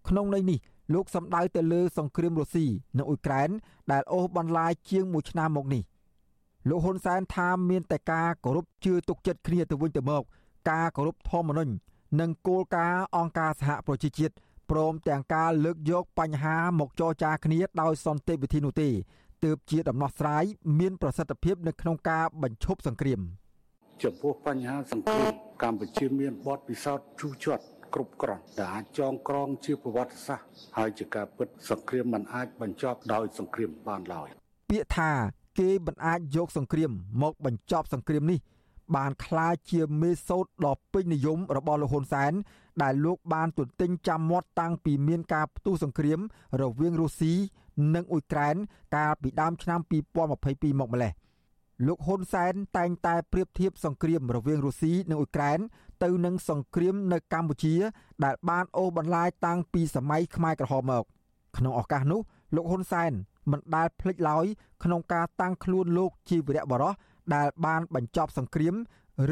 [0.07, 0.59] ក្នុងន័យនេះ
[0.93, 2.65] លោកសម្ដៅទៅលើសង្គ្រាមរុស្ស៊ី
[2.97, 3.49] និងអ៊ុយក្រែន
[3.91, 5.83] ដែលអូសបន្លាយជាង1ឆ្នាំមកនេះ
[6.69, 10.23] លោកហ៊ុនសែនថាមានតែការគោរពជឿទុកចិត្តគ្នាទៅវិញទៅមក
[10.69, 11.73] ការគោរពធម្មនុញ្ញ
[12.19, 14.33] និងគោលការណ៍អង្គការសហប្រជាជាតិ
[14.69, 18.89] ព្រមទាំងការលើកយកបញ្ហាមកចរចាគ្នាដោយសន្តិវិធីនោះទេ
[19.43, 20.43] ទើបជាដំណោះស្រាយ
[20.79, 23.19] មានប្រសិទ្ធភាពនៅក្នុងការបញ្ឈប់សង្គ្រាម
[24.03, 34.27] ចំពោះបញ្ហាសង្គ្រាមកម្ពុជាមានបទពិសោធន៍ជូរចត់គ្រប់គ្រាន់ដែលអាចចងក្រងជាប្រវត្តិសាស្ត្រហើយជាការពិតសង្គ្រាមមិនអាចបញ្ចប់ដោយសង្គ្រាមបានឡើយ
[34.71, 35.11] ពាក្យថា
[35.59, 38.39] គេមិនអាចយកសង្គ្រាមមកបញ្ចប់សង្គ្រាមនេះ
[38.95, 42.33] បានក្លាយជាមេសោតដ៏ពេញនិយមរបស់លោកហ៊ុនសែន
[42.83, 46.19] ដែលលោកបានទន្ទិញចាំមាត់តាំងពីមានការផ្ទុះសង្គ្រាម
[46.61, 47.33] រវាងរុស្ស៊ី
[47.95, 48.55] និងអ៊ុយក្រែន
[48.95, 51.13] កាលពីដើមឆ្នាំ2022មកម្លេះ
[51.87, 55.59] លោកហ៊ុនសែនតែងតែប្រៀបធៀបសង្គ្រាមរវាងរុស្ស៊ីនិងអ៊ុយក្រែន
[56.03, 57.75] ទៅនឹងសង្គ្រាមនៅកម្ពុជា
[58.25, 61.03] ដែលបានអូសបន្លាយតាំងពីសម័យខ្មែរក្រហមមក
[61.57, 62.21] ក្នុងឱកាសនោះ
[62.55, 63.11] លោកហ៊ុនសែន
[63.51, 64.45] មិនដែលភ្លេចឡើយ
[64.83, 66.93] ក្នុងការតាំងខ្លួនលោកជាវីរៈបរោះ
[67.35, 68.75] ដែលបានបញ្ចប់សង្គ្រាម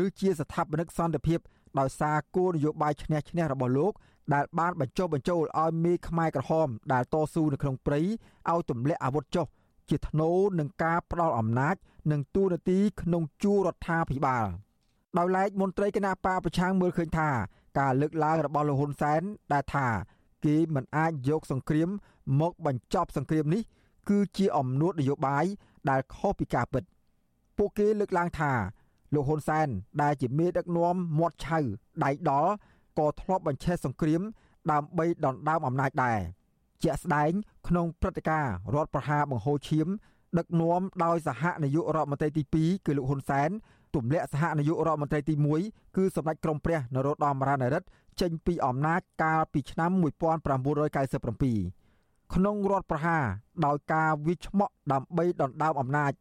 [0.04, 1.39] ឬជាស្ថាបនិកសន្តិភាព
[1.80, 3.93] ដោយសារគោលនយោបាយឈ្នះឈ្នះរបស់លោក
[4.34, 9.45] ដែលបានបញ្ចុះបញ្ចូលឲ្យមេខ្មែរក្រហមដែលតស៊ូនៅក្នុងព្រៃឲ្យទម្លាក់អាវុធចុះ
[9.89, 11.75] ជាធ្នូនឹងការផ្ដាល់អំណាច
[12.12, 14.45] និងទូនាទីក្នុងជួររដ្ឋាភិបាល
[15.17, 17.29] ដោយឡែកមន្ត្រីគណៈបកប្រឆាំងមើលឃើញថា
[17.79, 19.21] ការលើកឡើងរបស់លោកហ៊ុនសែន
[19.53, 19.88] ដែលថា
[20.45, 21.89] គេមិនអាចយកសង្គ្រាម
[22.41, 23.62] មកបញ្ចប់សង្គ្រាមនេះ
[24.10, 25.45] គឺជាអំនួតនយោបាយ
[25.89, 26.84] ដែលខុសពីការពិត
[27.57, 28.51] ពួកគេលើកឡើងថា
[29.13, 29.67] លោកហ៊ុនសែន
[30.01, 31.60] ដែលជាមេដឹកនាំមាត់ឆៅ
[32.03, 32.51] ដៃដល់
[32.99, 34.21] ក៏ធ្លាប់បញ្ឆេះសង្គ្រាម
[34.71, 36.19] ដើម្បីដណ្ដើមអំណាចដែរ
[36.84, 37.32] ជាក់ស្ដែង
[37.67, 39.88] ក្នុងព្រឹត្តិការណ៍រដ្ឋប្រហារបង្ហូរឈាម
[40.38, 43.49] ដឹកនាំដោយសហនាយករដ្ឋមន្ត្រីទី2គឺលោកហ៊ុនសែន
[43.95, 45.34] ទម្លាក់សហនាយករដ្ឋមន្ត្រីទី
[45.65, 47.88] 1គឺសម្ដេចក្រមព្រះនរោត្តមរណរដ្ឋ
[48.21, 49.91] ចេញពីអំណាចកាលពីឆ្នាំ
[50.71, 53.23] 1997ក្នុងរដ្ឋប្រហារ
[53.65, 56.12] ដោយការវិឆ្មក់ដើម្បីដណ្ដើមអំណាច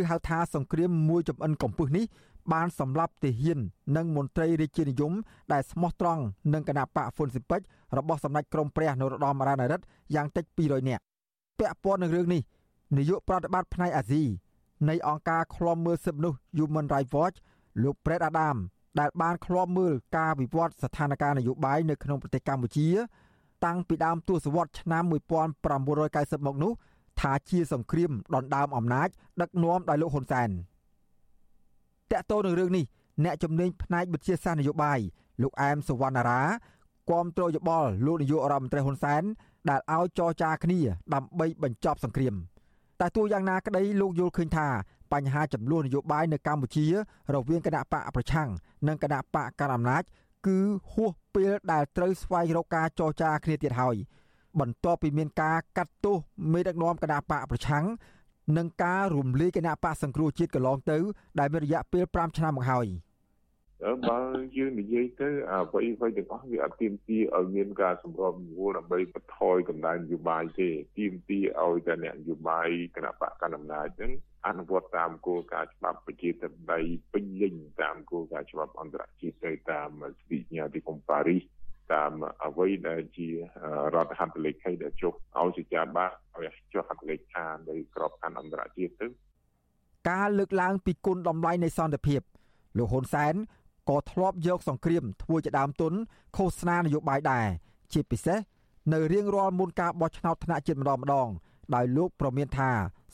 [0.00, 2.04] ឬហៅថាសង្គ្រាមមួយចំអិនកំពឹសនេះ
[2.52, 3.58] បានសម្លាប់ទាហាន
[3.96, 5.12] និងមន្ត្រីរាជានិយម
[5.52, 6.22] ដែលស្មោះត្រង់
[6.54, 7.60] នឹងគណៈបកហ្វុនស៊ីពេច
[7.98, 11.02] របស់សម្ដេចក្រមព្រះនរោត្តមរណរដ្ឋយ៉ាងតិច200នាក់
[11.58, 12.42] ពាក់ព័ន្ធនឹងរឿងនេះ
[12.96, 14.22] នាយកប្រតិបត្តិផ្នែកអាស៊ី
[14.88, 17.36] នៃអង្គការឃ្លាំមើលសិទ្ធិមនុស្ស Human Rights Watch
[17.82, 18.56] លោក Brett Adam
[19.00, 22.88] ដែលបានឃ្លាំមើលការវិវត្តស្ថានភាពនយោបាយនៅក្នុងប្រទេសកម្ពុជា
[23.64, 26.72] តាំងពីដើមទសវត្សរ៍ឆ្នាំ1990មកនោះ
[27.20, 29.08] ថាជាសង្គ្រាមដណ្ដើមអំណាច
[29.40, 30.50] ដឹកនាំដោយលោកហ៊ុនសែន
[32.12, 32.84] តកតទៅនឹងរឿងនេះ
[33.24, 34.98] អ្នកជំនាញផ្នែកវិទ្យាសាស្ត្រនយោបាយ
[35.42, 36.40] លោកអែមសវណ្ណារា
[37.10, 39.22] គាំទ្រយោបល់លោកនាយករដ្ឋមន្ត្រីហ៊ុនសែន
[39.68, 40.78] ដែលឲ្យចរចាគ្នា
[41.14, 42.36] ដើម្បីបញ្ចប់សង្គ្រាម។
[43.00, 44.66] តែទោះយ៉ាងណាក្តីលោកយល់ឃើញថា
[45.12, 46.86] បញ្ហាចំនួននយោបាយនៅកម្ពុជា
[47.34, 48.48] រវាងគណៈបកប្រឆាំង
[48.88, 50.02] និងគណៈបកកណ្ដាលអំណាច
[50.46, 50.58] គឺ
[50.92, 53.96] ហួសពេលដែលត្រូវស្វែងរកការចរចាគ្នាទៀតហើយ
[54.60, 56.16] បន្ទាប់ពីមានការកាត់ទោស
[56.52, 57.84] មេដឹកនាំគណៈបកប្រឆាំង
[58.56, 60.98] និងការរំលាយគណៈបកសង្គ្រោះជាតិកន្លងទៅ
[61.38, 62.86] ដែលមានរយៈពេល5ឆ្នាំមកហើយ
[64.08, 64.18] បើ
[64.56, 74.12] យើងនិយាយទៅអ្វីអ្វីទាំងអស់វាអត់ទៀមទីឲ្យមានការសម្របសម្រួលដើម្បីបន្ថយកម្ដៅនយោបាយទេទៀមទីឲ្យតែអ្នកនយោបាយគណៈបកកណ្ដាលអំណាចហ្នឹង
[74.46, 81.42] អនុវត្តតាមគោលការណ៍ច្បាប់ប្រជាធិបតេយ្យពេញលេញតាមគោលការណ៍ច្បាប់អន្តរជាតិទៅតាមសន្ធិញ្ញាទីកុំប៉ារីស
[81.92, 82.12] តាម
[82.44, 83.28] អ្វីដែលជា
[83.94, 89.06] រដ្ឋហត្ថលេខីដែលចុះឲ្យសេចក្ដីបាឲ្យចុះហត្ថលេខានៃក្របខ័ណ្ឌអន្តរជាតិទៅ
[90.10, 92.20] ការលើកឡើងពីគុណតម្លៃនៃសន្តិភាព
[92.78, 93.34] លោកហ៊ុនសែន
[93.88, 95.92] ក៏ធ្លាប់យកសង្គ្រាមធ្វើជាដើមទុន
[96.36, 97.46] ឃោសនានយោបាយដែរ
[97.92, 98.38] ជាពិសេស
[98.92, 101.28] នៅរៀងរាល់មុនការបោះឆ្នោតថ្នាក់ជាតិម្ដងម្ដង
[101.74, 102.70] ដោយលោកប្រមានថា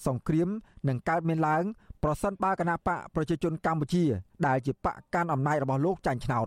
[0.07, 0.49] សង្គ្រាម
[0.89, 1.65] នឹងកើតមានឡើង
[2.03, 4.05] ប្រសិនបើគណៈបកប្រជាជនកម្ពុជា
[4.47, 6.47] ដែលជាបកកាន់អំណាចរបស់លោកចាញ់ឆ្នោត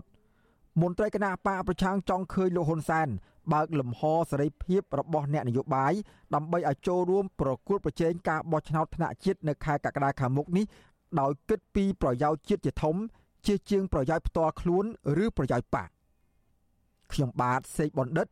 [0.80, 3.08] មន្ត្រីគណៈបកប្រឆាំងចង់ឃើញលោកហ៊ុនសែន
[3.52, 5.92] បើកលំហសេរីភាពរបស់អ្នកនយោបាយ
[6.34, 10.64] ដើម្បីឲ្យចូលរួមប្រគល់ប្រជែងការបោះឆ្នោតថ្នាក់ជាតិនៅខែកក្កដាខាងមុខនេះ
[11.20, 12.96] ដោយគិតពីប្រយោជន៍ជាតិជាធំ
[13.46, 14.84] ជាជាងប្រយោជន៍ផ្ទាល់ខ្លួន
[15.24, 15.88] ឬប្រយោជន៍បក
[17.12, 18.26] ខ្ញុំបាទសេកបណ្ឌិត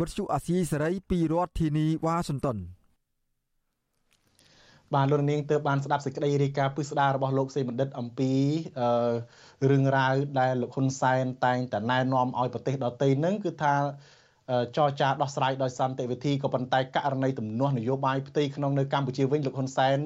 [0.00, 2.58] វិទ្យុអាស៊ីសេរីពីរដ្ឋធានីវ៉ាស៊ីនតោន
[4.94, 8.32] បាទលោកនាងទើបបានស្ដាប់សេចក្តីរាយការណ៍ពិស្ដាររបស់លោកសេបណ្ឌិតអំពី
[9.70, 13.74] រឿងរ៉ាវដែលលោកហ៊ុនសែនតែងតែណែនាំឲ្យប្រទេសដទៃនឹងគឺថា
[14.76, 19.98] ចរចាដោះស្រាយដោយសន្តិវិធីក៏ប៉ុន្តែករណីទំនាស់នយោបាយផ្ទៃក្នុងនៅកម្ពុជាវិញលោកហ៊ុនសែន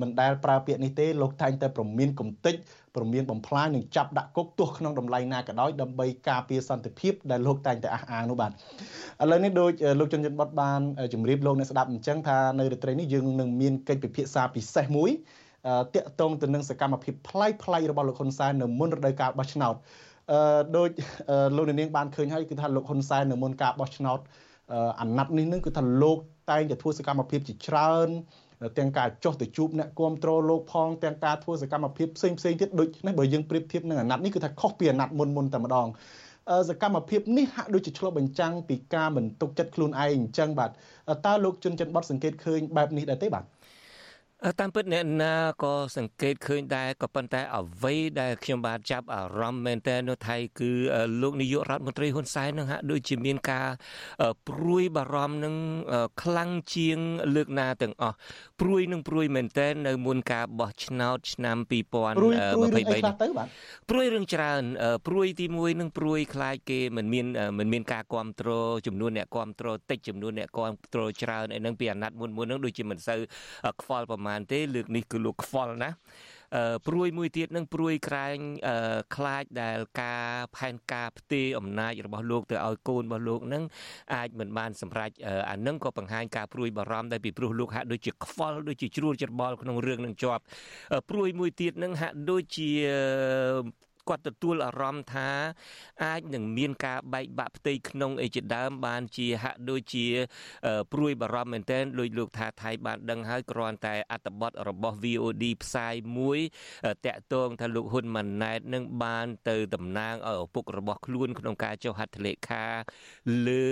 [0.00, 2.54] មិនដែលប្រើពាក្យនេះទេលោកតែងតែប្រមានគំតិច
[2.96, 8.54] ប្រមានបំផ្លាញនិងចាប់ដាក់គុកទោះក្នុងតម្លៃណាក៏ដោយដើម្បីការពារសន្តិភាពដែលលោកតែងតែអះអាងនោះបាទឥ
[9.30, 10.80] ឡូវនេះដូចលោកជនជនបតបាន
[11.14, 15.10] ជម្រាបលោកអ្នកស្ដាប់អញ្ចឹងថានៅរាត្រីនេះយើងនឹងមានកិច្ចពិភាក្សាពិសេសមួយ
[15.94, 19.74] តាក់ទងទៅនឹងសកម្មភាពប្លែកប្លែករបស់លោកហ៊ុនសែននៅមុនរដូវកាលបោះឆ្នោត
[20.32, 20.88] អឺដូច
[21.56, 24.18] លោកនាងបានឃើញហើយគឺថាលោកហ៊ុនសែននៅមុនការបោះឆ្នោត
[25.00, 26.18] អាណត្តិនេះនឹងគឺថាលោក
[26.50, 28.08] តែងតែធ្វើសកម្មភាពជាច្រើន
[28.78, 35.88] ទាំងការចុះទៅជួបអ្នកគ្រប់គ្រងលោកផងទាំងការធ្វើសកម្មភាពផ្សេងផ្សេងទៀតដូចនេះបើយើងប្រៀបធៀបនឹងអាណត្តិនេះគឺថាខុសពីអាណត្តិមុនមុនតែម្ដង
[36.68, 40.70] សកម្មភាពនេះហាក់ដូចជាឆ្លុះបញ្ចាំងពីការមិនទុកចិត្តខ្លួនឯងអញ្ចឹងបាទ
[41.26, 43.44] តើលោកជុនច័ន្ទបតសង្កេតឃើញបែបនេះដែរទេបាទ
[44.58, 50.70] តាមពិតអ្នកណាក៏សង្កេតឃើញដែរក៏ប៉ុន្តែអ្វីដែលខ្ញុំបានចាប់អារម្មណ៍មែនតើនៅថៃគឺ
[51.22, 53.68] លោកនាយករដ្ឋមន្ត្រីហ៊ុនសែននឹងហាក់ដូចជាមានការ
[54.48, 55.54] ព្រួយបារម្ភនឹង
[56.22, 56.98] ខ្លាំងជាង
[57.34, 58.16] លើកណាទាំងអស់
[58.60, 64.62] ព្រួយនឹងព្រួយមែនតើនៅមុនការបោះឆ្នោតឆ្នាំ2023ព្រួយរឿងច្រើន
[65.06, 67.26] ព្រួយទី1នឹងព្រួយខ្លាចគេមិនមាន
[67.58, 73.20] មិនមានការគ្រប់គ្រងចំនួនអ្នកគ្រប់គ្រងតិចចំនួនអ្នកគ្រប់គ្រងច្រើនអីហ្នឹងពីអាណត្តិមុនមុនហ្នឹងដូចជាមិនសូវ
[73.82, 75.90] ខ្វល់ប្រមាណទេលើកនេះគឺលោកខ្វល់ណា
[76.86, 78.36] ព្រួយមួយទៀតនឹងព្រួយក្រែង
[79.16, 83.62] ខ្លាចដែលការផែនការផ្ទេរអំណាចរបស់លោកទៅឲ្យកូនរបស់លោកនឹង
[84.14, 85.10] អាចមិនបានសម្រេច
[85.50, 90.42] អានឹងក៏បង្ហាញការព្រួយបារម្ភដែរពីព្រោះលោកហាក់ដូចជាខ្វល់ដូចជាជ្រួលច្របល់ក្នុងរឿងនឹងជាប់
[91.10, 92.70] ព្រួយមួយទៀតនឹងហាក់ដូចជា
[94.10, 95.28] គាត់ទទួលអារម្មណ៍ថា
[96.04, 100.06] អាចនឹងមានការបែកបាក់ផ្ទៃក្នុងអីជាដើមបានជាហាក់ដូចជា
[100.92, 106.38] ព្រួយបារម្ភមែនទែនដោយលោកថាថៃបានដឹងហើយគ្រាន់តែអត្តបទរបស់ VOD ផ្សាយមួយ
[107.06, 112.66] តាក់ទងថាលោកហ៊ុនម៉ាណែតនឹងបានទៅតំណាងឲ្យឪពុករបស់ខ្លួនក្នុងការចុះហត្ថលេខា
[113.48, 113.68] លើ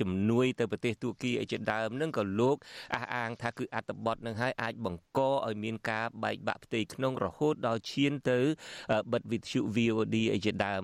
[0.00, 2.56] ជំនួយទៅប្រទេសទួរគីអីជាដើមនឹងក៏លោក
[2.94, 8.38] អះអាងថាគឺអត្តបទនឹងហើយអាចបង្កឲ្យមានការបែកបាក់ផ្ទៃក្នុងរហូតដល់ឈានទៅ
[9.12, 10.82] បិទវិទ្យុ VOD អីជាដើម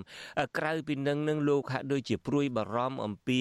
[0.59, 3.41] ក្រៅពីនឹងនឹងលោកហាក់ដូចជាព្រួយបារម្ភអំពី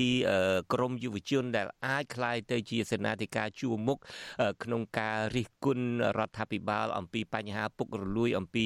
[0.73, 3.97] ក្រមយុវជនដែលអាចคล้ายទៅជាសេនាធិការជួរមុខ
[4.63, 5.87] ក្នុងការរិះគន់
[6.19, 8.65] រដ្ឋាភិបាលអំពីបញ្ហាពុករលួយអំពី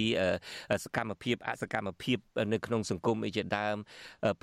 [0.84, 2.18] សកម្មភាពអសកម្មភាព
[2.54, 3.76] នៅក្នុងសង្គមអីជាដើម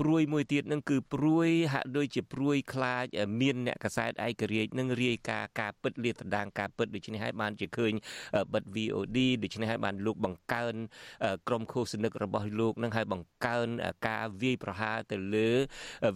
[0.00, 3.05] ព្រួយមួយទៀតនឹងគឺព្រួយហាក់ដូច ជាព្រួយខ្លាច
[3.41, 7.93] មានអ្នកកសែតឯករាជ្យនឹងរាយការណ៍ការពិតលាតត្រដាងការពិតដូច្នេះហើយបានជាឃើញ
[8.53, 10.75] បិទ VOD ដូច្នេះហើយបានលោកបង្កើន
[11.47, 13.67] ក្រុមឃោសនិករបស់លោកនឹងហើយបង្កើន
[14.07, 15.49] ការវាយប្រហារទៅលើ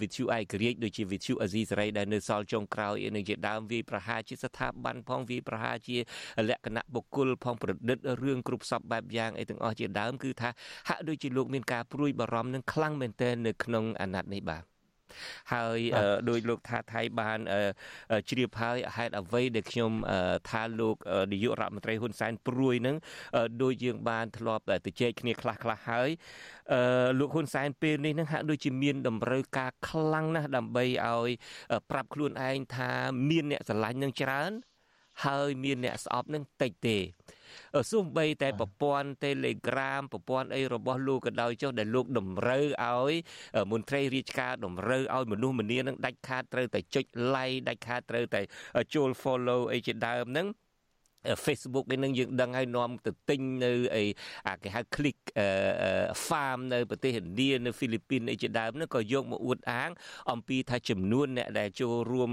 [0.02, 5.98] វិទ្យុឯករាជ្យដូចជាវិទ្យុអាស៊ីសេរីដែលនៅសល់ចុងក្រោយនឹងជាដើមវាយប្រហារជាស្ថាប័នផងវាយប្រហារជា
[6.50, 10.50] លក្ខណៈបុគ្គលផងប្រឌិតរឿងគ្រប់សពបែបយ៉ាងអីទាំងអស់ជាដើមគឺថា
[10.90, 14.77] ហាក់ដូចជាលោកមានការព្រួយបារម្ភនឹងខ្លាំងមែនទែននៅក្នុងអាណត្តិនេះបាទ
[15.54, 15.80] ហើយ
[16.30, 17.40] ដោយលោកថាថៃបាន
[18.30, 19.92] ជ្រាបហើយហេតុអ្វីដែលខ្ញុំ
[20.50, 20.96] ថាលោក
[21.32, 22.96] នាយករដ្ឋមន្ត្រីហ៊ុនសែនព្រួយនឹង
[23.64, 26.10] ដោយយើងបានធ្លាប់ទៅជែកគ្នាខ្លះខ្លះហើយ
[27.20, 31.30] លោកហ៊ុនសែនពេលនេះនឹងហាក់ដូចជាមានតម្រូវការខ្លាំងណាស់ដើម្បីឲ្យ
[31.90, 32.92] ប្រាប់ខ្លួនឯងថា
[33.30, 34.52] មានអ្នកស្រឡាញ់នឹងច្រើន
[35.26, 36.98] ហើយមានអ្នកស្អប់នឹងតិចទេ
[37.92, 43.14] សូម្បីតែប្រព័ន្ធ Telegram ប្រព័ន្ធអីរបស់លោកក៏ដោយចុះដែលលោកតម្រូវឲ្យ
[43.72, 47.06] មន្ត្រីរាជការតម្រូវឲ្យមនុស្សម្នានឹងដាច់ខាតត្រូវតែចុច
[47.36, 48.42] like ដាច់ខាតត្រូវតែ
[48.94, 50.48] ចូល follow អីជាដើមហ្នឹង
[51.46, 54.04] Facebook ឯនឹងយើងដឹងហើយនាំទៅទិញនៅអី
[54.48, 55.20] អាគេហៅ click
[56.28, 59.90] farm នៅប្រទេសឥណ្ឌានៅហ្វីលីពីនអីជាដើមនោះក៏យកមកអួតអាង
[60.32, 62.32] អំពីថាចំនួនអ្នកដែលចូលរួម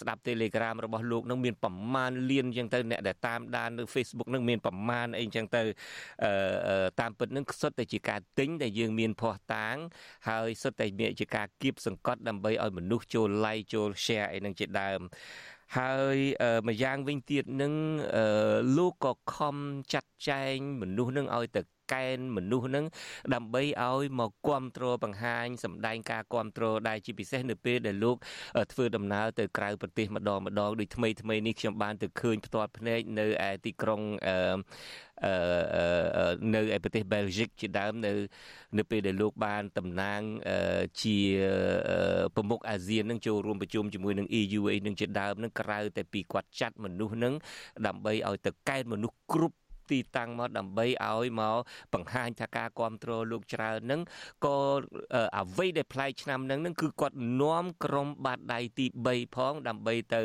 [0.00, 5.62] ស្ដាប់ Telegram របស់លោកនឹងមានប្រមាណលានអញ្ចឹងទៅអ្នកដែលតាមដាននៅ Facebook នឹងមានប្រមាណអីអញ្ចឹងទៅ
[7.00, 9.76] តាមពិតនឹងសុទ្ធតែជាការទិញដែលយើងមានភ័ស្តុតាង
[10.28, 15.00] ហើយសុទ្ធតែមានជាការគៀបសង្កត់ដើម្បីឲ្យមនុស្សចូល like ចូល share អីនឹងជាដើម
[15.74, 16.18] ហើយ
[16.68, 17.72] ម្យ៉ាងវិញទៀតនឹង
[18.76, 19.56] លោកក៏ខំ
[19.92, 21.60] ចាត់ចែងមនុស្សនឹងឲ្យទៅ
[21.92, 22.84] កែនមនុស្សនឹង
[23.34, 28.16] ដើម្បីឲ្យមកគ្រប់គ្រងបង្ហាញសម្ដែងការគ្រប់គ្រងដែលជាពិសេសនៅពេលដែលលោក
[28.72, 35.32] ធ្វើដំណើរទៅក្រៅប្រទេសម្ដងម្ដងដូចថ្មីថ្មីនេះខ្ញុំបានទៅឃើញផ្ទាល់ភ្នែកនៅឯទីក្រុងអឺ
[36.54, 38.12] នៅឯប្រទេសបែលហ្សិកជាដើមនៅ
[38.78, 40.20] នៅពេលដែលលោកបានតំណាង
[41.02, 41.16] ជា
[42.34, 47.34] ប្រមុខអាស៊ាននឹងចូលរួមប្រជុំជាមួយនឹង EU អីនឹងជាដើមនឹងក្រៅតែពីគាត់ចាត់មនុស្សនឹង
[47.86, 49.56] ដើម្បីឲ្យទៅកែមនុស្សគ្រប់
[49.90, 51.58] ទីតាំងមកដើម្បីឲ្យមក
[51.94, 54.00] បង្ហាញថាការគ្រប់គ្រងលោកច្រើននឹង
[54.46, 54.58] ក៏
[55.38, 60.22] អ្វីដែលប្លែកឆ្នាំនឹងនឹងគឺគាត់នាំក្រុមបាតដៃទី3ផង ដើម្បីទៅ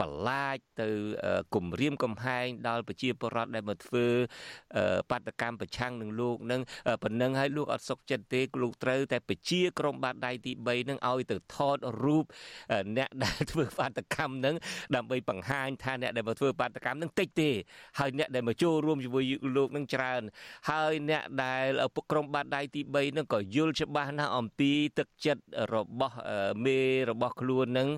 [0.00, 0.88] បលាចទៅ
[1.54, 4.06] គម្រាមកំហែងដល់ប្រជាពលរដ្ឋដែលមកធ្វើ
[5.10, 6.60] បាតកម្មប្រឆាំងនឹងលោកនឹង
[7.02, 12.24] ប៉ុណ្ណឹងឲ្យលោកអត់សុខចិត្តទេលោកត្រូវតែប្រជាក្រុមបាតដៃទី3នឹងឲ្យទៅថតរូប
[12.96, 14.54] អ្នកដែលធ្វើបាតកម្មនឹង
[14.96, 17.50] ដើម្បីបង្ហាញថាអ្នកដែលមកធ្វើបាតកម្មនឹងតិចទេ
[17.98, 19.24] ហើយអ្នកដែលមកចូលរួមរួមជាមួយ
[19.56, 20.22] លោកនឹងច្រើន
[20.70, 21.66] ហើយអ្នកដែល
[22.10, 25.42] ក្រុមបាតដៃទី3នឹងក៏យល់ច្បាស់ណាស់អំពីទឹកចិត្ត
[25.74, 26.16] របស់
[26.64, 26.78] មេ
[27.10, 27.88] របស់ខ្លួននឹង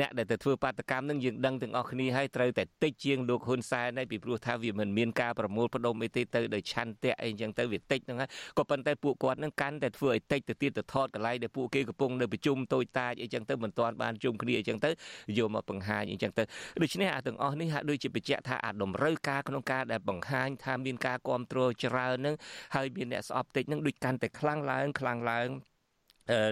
[0.00, 14.90] អ្នកដែលទៅធ្វើបាតកម្មនឹងយើងដឹងទាំងអស់គ្នាហើយត្រូវតែតិចជាងលោកហ៊ុនសែនហើយពីព្រោះថាវាមិនមានការប្រមូលផ្ដុំអីទេទៅដោយឆន្ទៈអីចឹងទៅវាតិចហ្នឹងហើយក៏ប៉ុន្តែពួកគាត់នឹងកាន់តែធ្វើឲ្យតិចទៅទៀតទៅថតកន្លែងដែលពួកគេកំពុងនៅប្រជុំតូចតាចអីចឹងទៅមិនទាន់បានជុំគ្នាអីចឹងទៅ
[15.38, 16.42] យកមកបង្ហាញអីចឹងទៅ
[16.82, 22.34] ដូច្នេះអាទាំងអស់នេះហាក់ដូចជាបញ្ជាក់ថាអាតម្រូវការក្នុងការដែលបង្ហាញថាមានការគ្រប់គ្រងច្រើននឹង
[22.74, 25.48] ហើយមានអ្នកស្អប់តិចនឹងដូចកាន់តែខ្លាំងឡើងខ្លាំងឡើង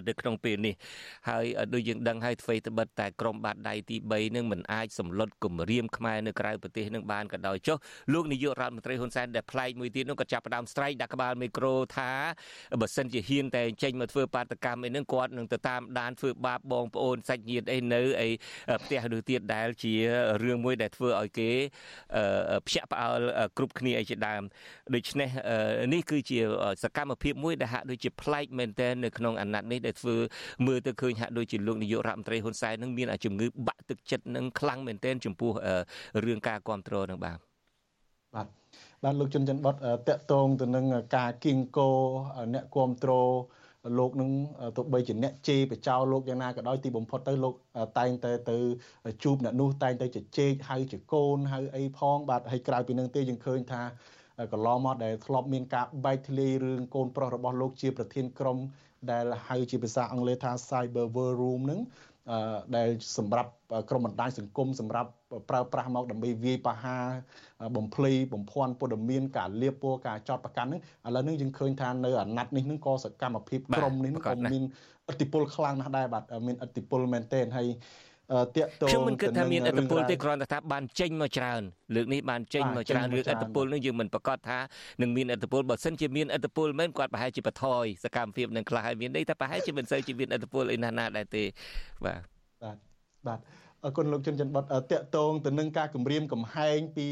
[0.08, 0.74] នៅក្នុងពេលនេះ
[1.28, 7.76] ហើយដូចយើងដឹងហើយអ្វីត្បិតតែក្រមបាតដៃទី3នឹងមិនអាចសម្លុតគម្រាមខ្មែរនៅក្រៅប្រទេសនឹងបានក៏ដោយចុះ
[8.12, 12.10] លោកនាយករដ្ឋមន្ត្រីហ៊ុនសែនដែលប្លែកមួយទៀតនោះក៏ចាប់ផ្ដើមស្រែកដាក់ក្បាលមីក្រូថា
[12.80, 18.28] បើសិនជាហ៊ានតែចេញមកធ្វើបាតកម្មអីហ្នឹងគាត់នឹងទៅតាមដានធ្វើបាបបងប្អូនសាច់ញាតិអីនៅអី
[18.84, 19.94] ផ្ទះឬទៀតដែលជា
[20.42, 21.50] រឿងមួយដែលធ្វើឲ្យគេ
[22.66, 23.20] ភ្ញាក់ផ្អើល
[23.56, 24.42] គ្រប់គ្នាអីជាដើម
[24.94, 25.28] ដូច្នេះ
[25.94, 26.38] នេះគឺជា
[26.82, 30.16] សកម្មភាពមួយដែលហាក់ដូចជាប្លែកមែនទែននៅក្នុងអាណត្តិនេះដែលធ្វើ
[30.66, 35.52] មើលទៅឃើញហាក់ដូចជាលោកនាយករដ្ឋមន្ត្រីហ៊ុនសែននឹងមានជំងឺបាក់ទឹកចិត្តនឹងខ្លាំងមែនទែនចំពោះ
[36.24, 37.38] រឿងការគ្រប់គ្រងនឹងបាទ
[38.34, 38.46] បាទ
[39.02, 39.74] បាទលោកជុនច័ន្ទបត
[40.08, 40.84] តកតងទៅនឹង
[41.16, 41.90] ការគៀងគោ
[42.54, 43.30] អ្នកគ្រប់គ្រង
[43.98, 44.30] លោកនឹង
[44.76, 47.54] ទោះបីជាអ្នកជេរបចោលោកយ៉ាងណាក៏ដោយទីបំផុតទៅលោក
[47.98, 48.56] តែងតែទៅ
[49.22, 53.82] ជួបអ្នកនោះតែងតែជជែកហៅជាកូនហៅអីផងបាទហើយក្រៅពីនឹងទេយើងឃើញថា
[54.52, 58.58] កន្លងមកដែលធ្លាប់មានការបែកធ្លាយរឿងកូនប្រុសរបស់លោកជាប្រធានក្រុម
[59.10, 61.80] ដែលហៅជាភាសាអង់គ្លេសថា Cyber War Room ហ្នឹង
[62.76, 63.50] ដែលសម្រាប់
[63.90, 65.10] ក្រុមបណ្ដាញសង្គមសម្រាប់
[65.50, 67.04] ប្រើប្រាស់មកដើម្បីវាយប្រហារ
[67.76, 74.62] បំភ្លៃបំភាន់ព័ត៌មានការលៀបពណ៌ការចោតប្រកាន់ហ្នឹងឥឡូវនេះយើងឃើញថានៅអាណត្តិនេះហ្នឹងក៏សកម្មភាពក្រុមនេះក៏មាន
[75.10, 77.68] ឥទ្ធិពលខ្លាំងណាស់ដែរបាទមានឥទ្ធិពលមែនទែនហើយ
[78.56, 81.62] តាកតងខ្ញុំមិនគិតថាមានឥទ្ធិពលទេគ្រាន់តែថាបានចេញមកច្រើន
[81.94, 84.58] លើកនេះបានចេញមកច្រើនរឿងឥទ្ធិពលនឹងយើងមិនប្រកាសថា
[85.02, 91.44] នឹងមានឥទ្ធិពលបើសិនជាមានឥទ្ធិពលមែនគាត់ប្រហែលជាបថយសកម្មភាពនឹងខ្លះហើយមានន័យថាប្រហែលជាមិនសូវជាមានឥទ្ធិពលអីណាស់ណាដែរទេ
[92.04, 92.20] បាទ
[92.62, 92.76] បាទ
[93.26, 93.40] បាទ
[93.84, 97.06] អរគុណលោកជុនច័ន្ទបតតកតងទៅនឹងការគម្រាមកំហែងពី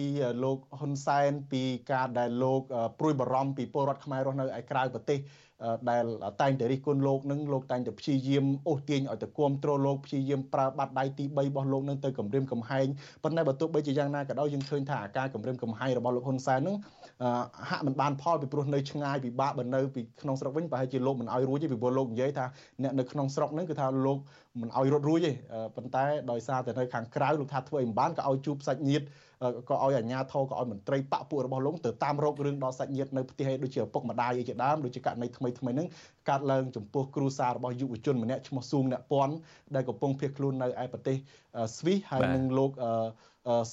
[0.45, 2.63] លោកហ៊ុនសែនពីការដែលលោក
[2.99, 5.19] ព្រួយបារម្ភពីពលរដ្ឋខ្មែររស់នៅឯក្រៅប្រទេស
[5.91, 6.05] ដែល
[6.43, 12.87] តែងតែរិះគន់លោកនឹងលោកតែងតែព្យាយាមអូសទាញឲ្យទៅគ្រប់គ្រងលោកព្យាយាមប្រើបាត់ដៃទី3របស់លោកនឹងទៅគម្រាមកំហែង
[13.25, 16.77] ប៉ុន្តែបើទោះបីជាយ៉ាងណាក៏ដោយយើងឃើញថាការគម្រាមកំហែងរបស់លោកហ៊ុនសែននឹង
[17.71, 22.47] ហាក់មិនបានផលពីព្រោះនៅឆ្ងាយពិបាកបើនៅពីក្នុងស្រុកវិញប្រហែលជាលោកមិនឲ្យរួចទេពីព្រោះលោកនិយាយថា
[22.83, 24.19] អ្នកនៅក្នុងស្រុកហ្នឹងគឺថាលោក
[24.61, 25.33] មិនឲ្យរត់រួចទេ
[25.77, 29.05] ប៉ុន្តែដោយសារតែនៅខាងក្រៅលោកថាធ្វើឲ្យមិនបានក៏ឲ្យជួបសាច់ញាតិ
[29.69, 35.89] ក៏ឲ្យអាជ្ញាធរក៏ឲ្យមន្ត្រីបពពួករបស់លោកទៅតាមរោគរឿងដល់សាច់ញាតិនៅផ្ទះឯដូចជាឪពុកម្ដាយឯជាដើមដូចជាករណីថ្មីថ្មីហ្នឹង
[36.29, 39.35] កើតឡើងចំពោះគ្រូសាររបស់យុវជនម្នាក់ឈ្មោះស៊ូងអ្នកពាន់
[39.75, 41.17] ដែលកំពុងភៀសខ្លួននៅឯប្រទេស
[41.77, 42.71] ស្វីសហើយនឹងលោក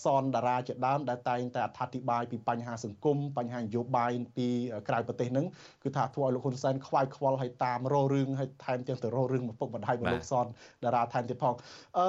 [0.03, 4.47] សនតារាជាដើមដែលតែងតែអត្ថាធិប្បាយពីបញ្ហាសង្គមបញ្ហានយោបាយពី
[4.87, 5.45] ក្រៅប្រទេសហ្នឹង
[5.83, 10.45] គឺថាធ្វើឲ្យលោកហ៊ុនសែនខ្វាយខ្វល់ហើយតាមរោរឿងហើយថែមទាំងទៅរោរឿងមកពុកម្ដាយរបស់លោកសន
[10.83, 11.53] តារាថែមទៀតផង
[11.97, 12.05] អឺ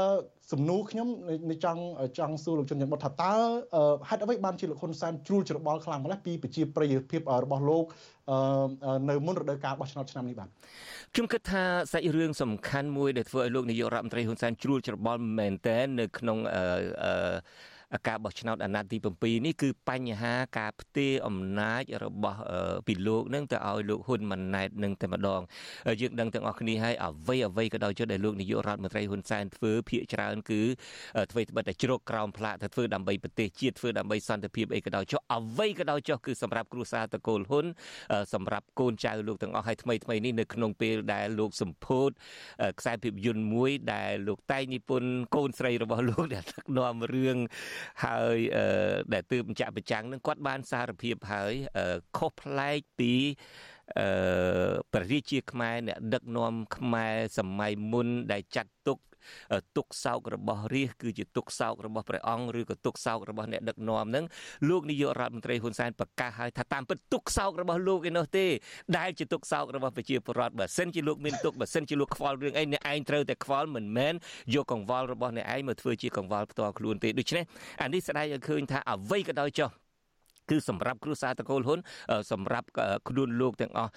[0.53, 1.09] សំណួរខ្ញុំ
[1.64, 1.83] ចង់
[2.18, 3.33] ចង់សួរលោកជនយ៉ាងបុតថាតើ
[4.09, 7.85] ហេតុអ្វីបានជាលោកហ៊ុនសែនជ្រួលច្របល់ខ្លាំងម្ល៉េះពីប្រជាប្រិយភាពរបស់លោក
[9.09, 10.49] នៅមុនរដូវកាលបោះឆ្នោតឆ្នាំនេះបាទ
[11.14, 11.62] ខ្ញុំគិតថា
[11.93, 17.12] សាច់រឿងសំខាន់មួយដែលធ្វើឲ្យលោកនាយករដ្ឋមន្ត្រីហ៊ុនសែនជ្រួលច្របល់មែនទែននៅក្នុងអឺ
[18.09, 22.40] ការបោះឆ្នោតអាណត្តិទី7នេះគឺបញ្ហាការផ្ទេរអំណាចរបស់
[22.87, 25.40] ពីលោកនឹងទៅឲ្យលោកហ៊ុនម៉ាណែតនឹងតែម្ដង
[26.00, 30.61] យើងដឹងទាំងអស់គ្នាហើយអ្វីអ្វីក៏ដោយចុះដែលលោកនាយករដ្ឋមន្ត្រីហ៊ុនសែនធ្វើភាកច្រើនគឺ
[31.33, 37.66] ធ្វើត្បិតតែជ្រកក្រោមផ្លាកទៅធ្វើដើម្បីប្រទេសជាតិធ្វើដើម្បីសន្តិភាពអីក៏ដោយចុះអ្វីក៏ដោយចុះគឺសម្រាប់គ្រួសារតកូលហ៊ុន
[38.35, 42.11] សម្រាប់កូនចៅលោកទាំងអស់ហើយថ្មីថ្មីនេះនៅក្នុងពេលដែលលោកសម្ពោធ
[42.81, 47.37] ខ្សែភាពយន្តមួយដែលលោកតែងនិពន្ធកូនស្រីរបស់លោកដែលដឹកនាំរឿង
[48.05, 48.37] ហើយ
[49.12, 51.53] ដែលទើបចាក់ប្រចាំងនឹងគាត់បានសារភាពហើយ
[52.19, 53.12] ខុសប្លែកពី
[53.99, 58.99] អឺព្រះរាជាខ្មែរអ្នកដឹកនាំខ្មែរសម័យមុនដែលចាត់ទុក
[59.76, 64.24] ទុកសោករបស់រាជគឺជាទុកសោករបស់ព្រះអង្គឬក៏ទុកសោករបស់អ្នកដឹកនាំនឹង
[64.68, 68.46] លោកនាយករដ្ឋមន្ត្រីហ៊ុនសែនប្រកាសឲ្យថាតាមពិតទុកសោករបស់លោកឯនោះទេ
[68.98, 74.14] ដែលជាទុកសោករបស់ប្រជាពលរដ្ឋបើសិនជាលោកមានទុកបើសិនជាលោកខ្វល់រឿងអីអ្នកឯងត្រូវតែខ្វល់មិនមែន
[74.54, 77.44] យកកង្វល់របស់អ្នកឯងមកធ្វើជាកង្វល់ផ្ទាល់ខ្លួនទេដូច្នេះ
[77.83, 79.70] អានេះស្ដែងឲ្យឃើញថាអ្វីក៏ដោយចុះ
[80.50, 81.78] គឺសម្រាប់គ្រួសារតកូលហ៊ុន
[82.32, 82.66] សម្រាប់
[83.08, 83.90] ខ្លួនលោកទាំងអស់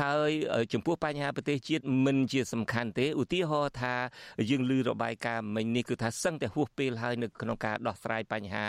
[0.00, 0.30] ហើយ
[0.72, 3.94] ចំពោះបញ្ហាប្រទេសជាតិមិនជាសំខាន់ទេឧទាហរណ៍ថា
[4.50, 8.64] យើងឮរបាយការណ៍មិញនេះគឺថាសឹងតែហួសពេលហើយនៅក្នុងការដោះស្រាយបញ្ហា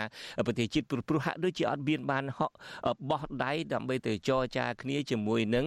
[0.46, 2.52] ប្រទេសជាតិព្រោះហាក់ដូចជាអត់មានបានហក
[3.10, 5.66] បោះដៃដើម្បីទៅចរចាគ្នាជាមួយនឹង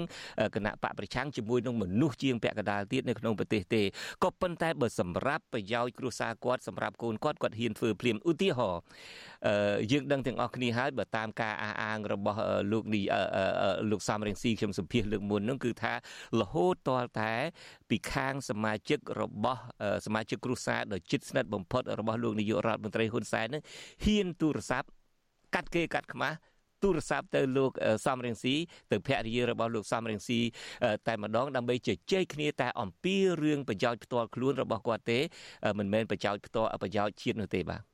[0.56, 3.82] គណៈបកប្រឆាំងជាមួយនឹងមនុស្សជាងពាក់កណ្ដាលទៀតនៅក្នុងប្រទេសទេ
[4.24, 8.82] ក៏ប៉ុន្តែបើសម្រាប់ប្រយោជន៍គ្រួសារគាត់សម្រាប់កូនគាត់គាត់ហ៊ានធ្វើភ្លាមឧទាហរណ៍
[9.92, 12.40] យើងដឹងទាំងអស់គ្នាហើយបើតាមការអះអាងរបស់
[12.72, 13.04] លោកនេះ
[13.92, 15.94] លោកសំរងស៊ីខ្ញុំសម្ភាសលើកមុននោះគឺថា
[16.42, 17.34] រហូតតលតែ
[17.90, 19.60] ពីខាងសមាជិករបស់
[20.06, 23.64] សមាជិកគ្រួសារដ៏ជិតស្និទ្ធបំផុតរបស់លោកនាយករដ្ឋមន្ត្រីហ៊ុនសែននឹង
[24.06, 24.88] ហ៊ានទូរស័ព្ទ
[25.56, 26.38] កាត់គេកាត់ខ្មាស់
[26.84, 27.72] ទូរស័ព្ទទៅលោក
[28.06, 28.56] សំរងស៊ី
[28.92, 30.40] ទៅភរិយារបស់លោកសំរងស៊ី
[31.08, 35.20] តែម្ដងដើម្បីជជែកគ្នាតែអំពីរឿងប្រយោជន៍ផ្ទាល់ខ្លួនរបស់គាត់ទេ
[35.80, 37.93] មិនមែនប្រយោជន៍ផ្ទាល់ប្រយោជន៍ជាតិនោះទេបាទ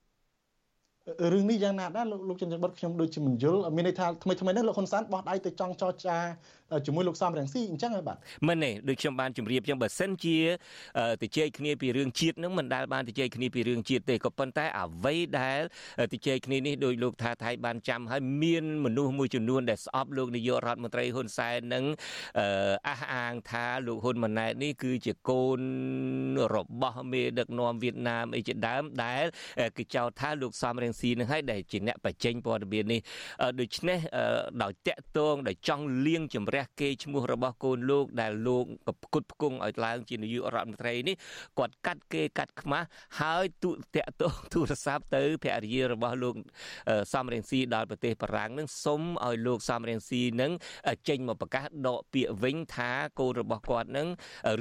[1.31, 6.17] រឿងនេះយ៉ាងណាដែរលោកលោកចិនច័ន្ទបុតខ្ញុំដូចជាមិនយល់មានន័យថាថ្មីថ្មីនេះលោកហ៊ុនសែនបោះដៃទៅចង់ចរចា
[6.85, 10.37] ជាមួយលោកសំរងស៊ីអញ្ចឹងហើយបាទមិនទេដូចខ្ញុំបានជម្រាបអញ្ចឹងបើសិនជា
[11.21, 15.61] ទៅជែកគ្នាពីរឿងជាតិនឹងមិនដែលបានទៅជែកគ្នាពីរឿងជាតិទេក៏ប៉ុន្តែអ្វីដែល
[16.13, 21.83] ទៅជែកគ្នានេះដោយលោកថាថៃបានចាំហើយមានមនុស្សមួយចំនួនដែលស្អប់លោកនាយករដ្ឋមន្ត្រីហ៊ុនសែននឹង
[22.89, 25.61] អះអាងថាលោកហ៊ុនម៉ាណែតនេះគឺជាកូន
[26.55, 29.25] របស់មេដឹកនាំវៀតណាមអីជាដើមដែល
[29.77, 32.99] គេចោទថាលោកសំរងស៊ីនឹងហើយដែលជាអ្នកបញ្ចេញព័ត៌មាននេះ
[33.59, 33.99] ដូច្នេះ
[34.63, 38.65] ដោយតាក់ទងដោយចង់លៀងជំរះគេឈ្មោះរបស់កូនលោកដែលលោក
[39.03, 41.15] ផ្គត់ផ្គង់ឲ្យឡើងជានាយករដ្ឋមន្ត្រីនេះ
[41.59, 42.87] គាត់កាត់គេកាត់ខ្មាស់
[43.19, 46.35] ហើយទូតាក់ទងទូរស័ព្ទទៅភរិយារបស់លោក
[47.13, 50.51] សំរងស៊ីដល់ប្រទេសបារាំងនឹងសុំឲ្យលោកសំរងស៊ីនឹង
[51.09, 54.07] ចេញមកប្រកាសដកពាក្យវិញថាកូនរបស់គាត់នឹង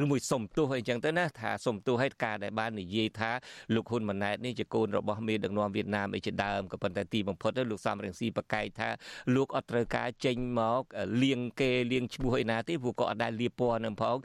[0.02, 3.30] ឬមួយសុំទោសអីចឹងទៅណាថាសុំទោសឲ្យការដែលបាននិយាយថា
[3.74, 8.88] លោកហ៊ុនម៉ាណែតនេះជាកូនរបស់មេដឹកនាំវៀតណាមអីជាដើមក៏ប៉ុន្តែទីបំផុតលោកសំរងស៊ីប្រកែកថា
[9.34, 10.82] លោកអត់ត្រូវការចេញមក
[11.22, 14.16] លៀងគេលៀងឈ្មោះឯណាទេព្រោះក៏អត់ដែលលៀបពណ៌នឹងផង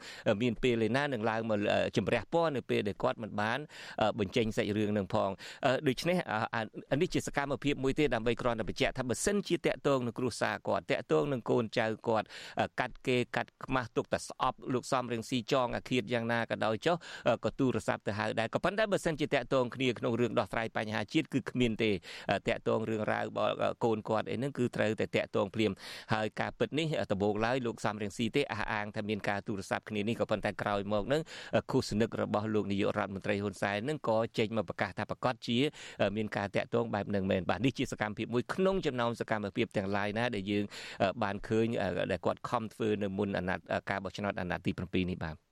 [0.42, 1.58] មានពេលឯណានឹងឡើងមក
[1.96, 3.58] ជំរះពណ៌នៅពេលដែលគាត់មិនបាន
[4.20, 5.30] បញ្ចេញសាច់រឿងនឹងផង
[5.88, 6.16] ដូច្នេះ
[7.00, 12.26] នេះជាសកម្មភាពមួយទេដើម្បីគ្រាន់តែបញ្ជាក់ថាបើសិនជាតាក់ទងនឹងគ្រួសារគាត់តាក់ទងនឹងកូនចៅគាត់
[12.80, 16.96] កាត់គេកាត់ខ្មាស់ទុកតែស្អប់លោកសំរងស៊ីចងអាឃាតយ៉ាងណាក៏ដោយចុះ
[17.44, 21.90] ក៏ទូរស័ព្ទទៅហៅដែរក៏ប៉ុន្តែបើសិនជាតាក់ទងគ្នាក្នុងរឿងដោះស្រាយបញ្ហាជាតិគឺគ្មានទេ
[22.48, 23.52] តាក់ទងរឿងរ៉ាវរបស់
[23.84, 25.72] កូនគាត់អីហ្នឹងគឺត្រូវតែតាក់ទងភ្លាម
[26.14, 31.22] ហើយការពិតនេះដំបូងឡើយលោកសំរងស៊ីទេអះអាងថាមានការទូរស័ព្ទគ្នានេះក៏ប៉ុន្តែក្រោយមកហ្នឹង
[31.70, 35.58] គូសនិករបស់លោកនាយករដ្ឋមន្ត្រីហ៊ុនសែនហ្នឹងក៏ចេញមកប្រកាសថាប្រកាសជា
[36.16, 40.64] មានការតាក់ទងបែបហ្នឹងមែនបាទនេះជាសកម្មភាពមួយក្នុងចំណោមសកម្មភាពទាំងឡាយណាដែលយើង
[41.22, 41.66] បានឃើញ
[42.10, 45.43] ដែលគាត់ខំធ្វើនៅមុនអាណត្តិការបោះឆ្នោតអាណត្តិទី7នេះបាទ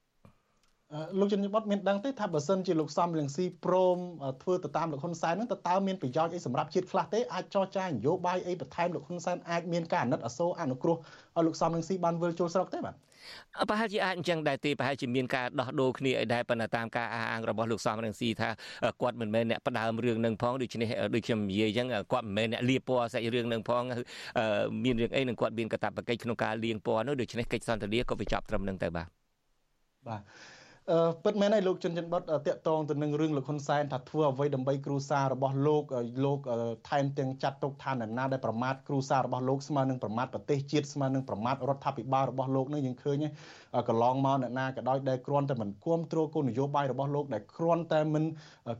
[1.18, 3.98] លោកជនបតមានដឹងទេថាបើសិនជាលោកសំរងស៊ីព្រម
[4.42, 10.96] ធ្វើទៅតាមលោកហ៊ុនសែនហ្នឹងតើតើមានប្រយោជន៍អីសម្រាប់ជាតិខ្លះទេអាចចរចានយោបាយអីបន្ថែមលោកហ៊ុនសែនអាចមានការអាណិតអាសូរអនុគ្រោះ
[11.37, 12.95] ឲ្យលោកសំរងស៊ីបានវិលចូលស្រុកទេបាទ
[13.70, 18.49] ប្រហែលជាអាចអញ្ចឹងដែរទេប្រហែលជាមានការដោះដូរគ្នាអីដែរប៉ុន្តែតាមការអះអាងរបស់លោកសំរងស៊ីថា
[19.03, 23.82] គាត់មិនមែនអ្នកផ្ដើមរឿងនឹងផងដូច្នេះដូចខ្ញុំនិយាយអញ្ចឹងគាត់មិនមែនអ្នកលាពណ៌សាច់រឿងនឹងផង
[24.84, 29.09] មានរឿងអីនឹងគាត់មានកាតព្វកិច្ចក្នុងការលាងពណ៌នោះដូច្នេះកិច្ចសន្ទនាក៏វាចប់ត្រឹមនឹងទៅបាទ
[30.09, 30.51] បាទអឺ
[31.24, 35.83] ពិតមែនហើយលោកជុនច័ន្ទបុតតាក់ទងទៅនឹងរឿងលោកហ៊ុនសែនថាធ្វើអ្វីដើម្បីគ្រូសាររបស់លោក
[36.24, 36.39] លោក
[36.89, 43.24] ថែមទាំងចាត់ទុកឋានណាដែលប្រមាថគ្រូសាររបស់លោកស្មើនឹងប្រមាថប្រទេសជាតិស្មើនឹងប្រមាថរដ្ឋាភិបាលរបស់លោកនឹងយើងឃើញ
[43.89, 48.24] កន្លងមកអ្នកណាក៏ដោយដែលគ្រាន់តែមិនគ្រប់គ្រងគោលនយោបាយរបស់លោកដែលគ្រាន់តែមិន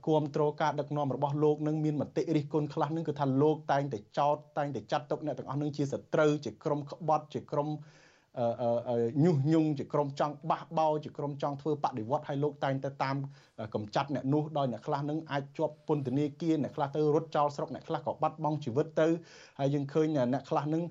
[0.07, 7.69] គ្រប់គ្រងការដឹកនាំរបស់លោកនឹងមានមតិរិះគន់ខ្លះនឹងគឺថាលោកតែងតែចោទតែងតែចាត់ទុកអ្នកទាំងអស់នឹងជាសត្រូវជាក្រុមក្បត់ជាក្រុម
[9.25, 13.17] ញុះញង់ជាក្រុមចង់បះបោជាក្រុមចង់ធ្វើបដិវត្តឲ្យលោកតែងតែតាម
[13.75, 19.09] កំចាត់អ្នកនោះដោយអ្នកខ្លះនឹងអាចជាប់ពន្ធនាគារអ្នកខ្លះទៅរត់ចោលស្រុកអ្នកខ្លះក៏បាត់បង់ជីវិតទៅ
[19.59, 20.83] ហើយយើងឃើញអ្នកខ្លះនឹង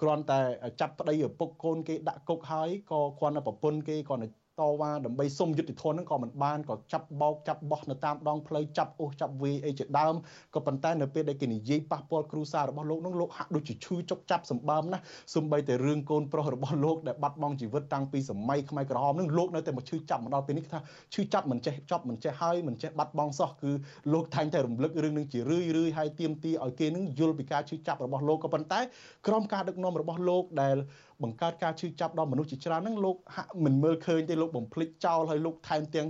[0.00, 0.40] គ្រាន់តែ
[0.80, 10.14] ចាប់ប្តីឪពុកកូនគេដាក់គុកហើយក៏គ្រាន់តែប្រពន្ធគេគ្រាន់តែ តវ៉ាដើម្បីសុំយុត្តិធម៌ហ្នឹងក៏មិនបានក៏ចាប់បោកចាប់បោះនៅតាមដងផ្លូវចាប់អូសចាប់វាអីជាដើម
[10.54, 14.98] ក៏ប៉ុន្តែនៅពេលដែលគេនិយាយប៉ះពាល់គ្រួសាររបស់លោកហ្នឹងលោកហាក់ដូចជាឈឺចុកចាប់សម្បើមណា
[15.34, 20.78] សំបីតែរឿងកូនប្រុសរបស់លោកដែលបាត់បង់ជីវិតតាំងពីសម័យខ្មែរក្រហមហ្នឹងលោកនៅតែមកឈឺចាប់មកដល់ពេលនេះថា
[21.14, 23.70] ឈឺចាប់មិនចេះចប់មិនចេះហើយមិនចេះបាត់បង់សោះគឺ
[24.12, 28.80] លោកតែងតែរំលឹករឿងនឹងជារឿយរឿយហើយទៀមទីឲ្យគេនឹងយល់ពីការឈឺចាប់របស់លោកក៏ប៉ុន្តែ
[29.26, 30.76] ក្រុមការដឹកនាំរបស់លោកដែល
[31.22, 36.08] បង្កើតការឈឺចាប់ដល់មនុស្សជាច្រើនហ្នឹងលោកហាក់មិនមើលឃើញទេលោកបំភ្លេចចោលហើយលោកថែមទាំង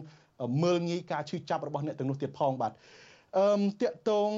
[0.62, 2.72] មើលងាយការឈឺចាប់របស់អ្នកទាំងនោះទៀតផងបាទ
[3.38, 3.46] អឺ
[3.82, 4.30] តាកតង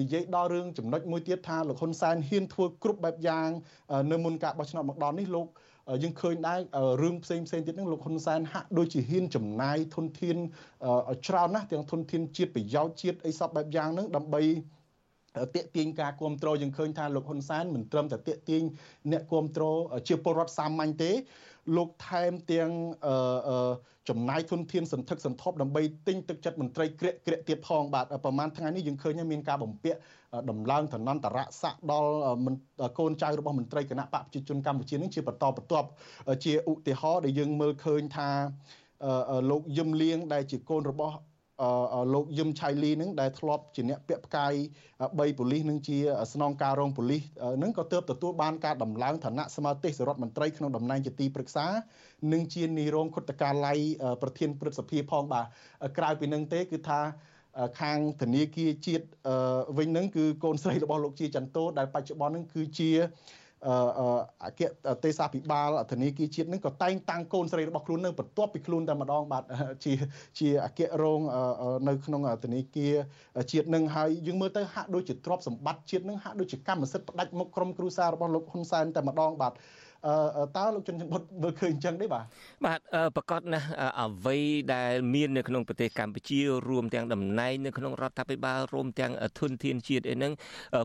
[0.00, 3.48] និយាយដល់រឿងចំណុចមួយទៀតថាលោកហ៊ុនសែនហ៊ានធ្វើគ្រប់បែបយ៉ាង
[4.12, 5.48] នៅមុនការបោះឆ្នោតមកដល់នេះលោក
[6.02, 6.60] យើងឃើញដែរ
[7.02, 10.36] រឿងផ្សេងផ្សេងទៀតហ្នឹងលោកហ៊ុនសែនហាក់ដូចជាហ៊ានចំណាយធនធាន
[11.26, 14.42] ច្រើនណាស់ទាំងធនធានជាតិប្រយោជន៍ជាតិអីសពបែបយ៉ាងហ្នឹងដើម្បី
[15.36, 18.62] តាកទាញការគ្រប់គ្រងយើងឃើញថាលោកហ៊ុនសែនមិនត្រឹមតែតាកទាញ
[19.12, 19.78] អ្នកគ្រប់គ្រង
[20.08, 21.12] ជាពលរដ្ឋសាមញ្ញទេ
[21.76, 22.70] លោកថែមទាំង
[24.08, 29.98] ចំណាយធនធានសន្ធឹកសន្ធាប់ដើម្បីទិញទឹកចិត្តមន្ត្រីក្រាក់ក្រាក់ទៀតផងបាទប្រហែលថ្ងៃនេះយើងឃើញមានការបំពាក់
[30.50, 32.10] ដំឡើងឋានន្តរស័ក្តិដល់
[32.98, 35.88] កូនចៅរបស់មន្ត្រីគណៈបកប្រជាជនកម្ពុជានឹងជាបន្តបន្ទាប់
[36.44, 38.28] ជាឧទាហរណ៍ដែលយើងមើលឃើញថា
[39.50, 41.16] លោកយឹមលៀងដែលជាកូនរបស់
[42.14, 44.52] លោកយឹមឆៃលីនឹងដែលធ្លាប់ជាអ្នកពាក់ផ្កាយ
[44.88, 45.98] 3ប៉ូលីសនឹងជា
[46.32, 47.22] ស្នងការរងប៉ូលីស
[47.62, 51.66] នឹងក៏ទើបទទួលបានការដំឡើងឋានៈសមាជិករដ្ឋមន្ត្រីក្នុងតំណែងជាទីប្រឹក្សា
[52.32, 53.78] និងជានាយរងខុទ្ទកាល័យ
[54.22, 55.46] ប្រធានព្រឹទ្ធសភាផងបាទ
[55.98, 57.00] ក្រៅពីនឹងទេគឺថា
[57.80, 59.04] ខាងធនាគារជាតិ
[59.78, 62.90] វិញនឹងគឺកូនស្រីរបស់លោកជាចន្ទោដែលបច្ចុប្បន្ននឹងគឺជា
[64.44, 64.60] អគ្គ
[65.04, 69.44] ទេសាភិបាលធនាគារជាតិនឹងក៏តែងតាំងកូនស្រីរបស់ខ្លួននឹងបន្ទាប់ពីខ្លួនតែម្ដងបាទ
[69.84, 69.92] ជា
[70.38, 71.20] ជាអគ្គរង
[71.88, 72.94] នៅក្នុងធនាគារ
[73.52, 79.89] ជាតិនឹងហើយយើងមើលទៅហាក់ដូចជាទ្រព្យសម្បត្តិជាតិនឹងហាក់ដូចជាកម្មសិទ្ធិផ្ដាច់មុខក្រុមគ្រួសាររបស់លោកហ៊ុនសែនតែម្ដងបាទអឺ
[80.56, 82.24] តើលោកជនច័ន្ទបុតមើលឃើញអញ្ចឹងទេបាទ
[82.66, 82.80] បាទ
[83.16, 83.66] ប្រកាសណាស់
[84.00, 84.38] អ្វី
[84.74, 90.32] ដែលមាននៅក្នុងប្រទេសកម្ពុជារួមទាំងតំណែងនៅក្នុងរដ្ឋាភិបាលរួមទាំងធនធានជាតិអីហ្នឹង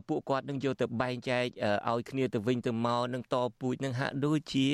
[0.08, 1.44] ពួកគាត់នឹងយកទៅបែងចែក
[1.90, 4.68] ឲ្យគ្នាទៅវិញទៅមកនឹងតពូជនឹងហាក់ដូចជា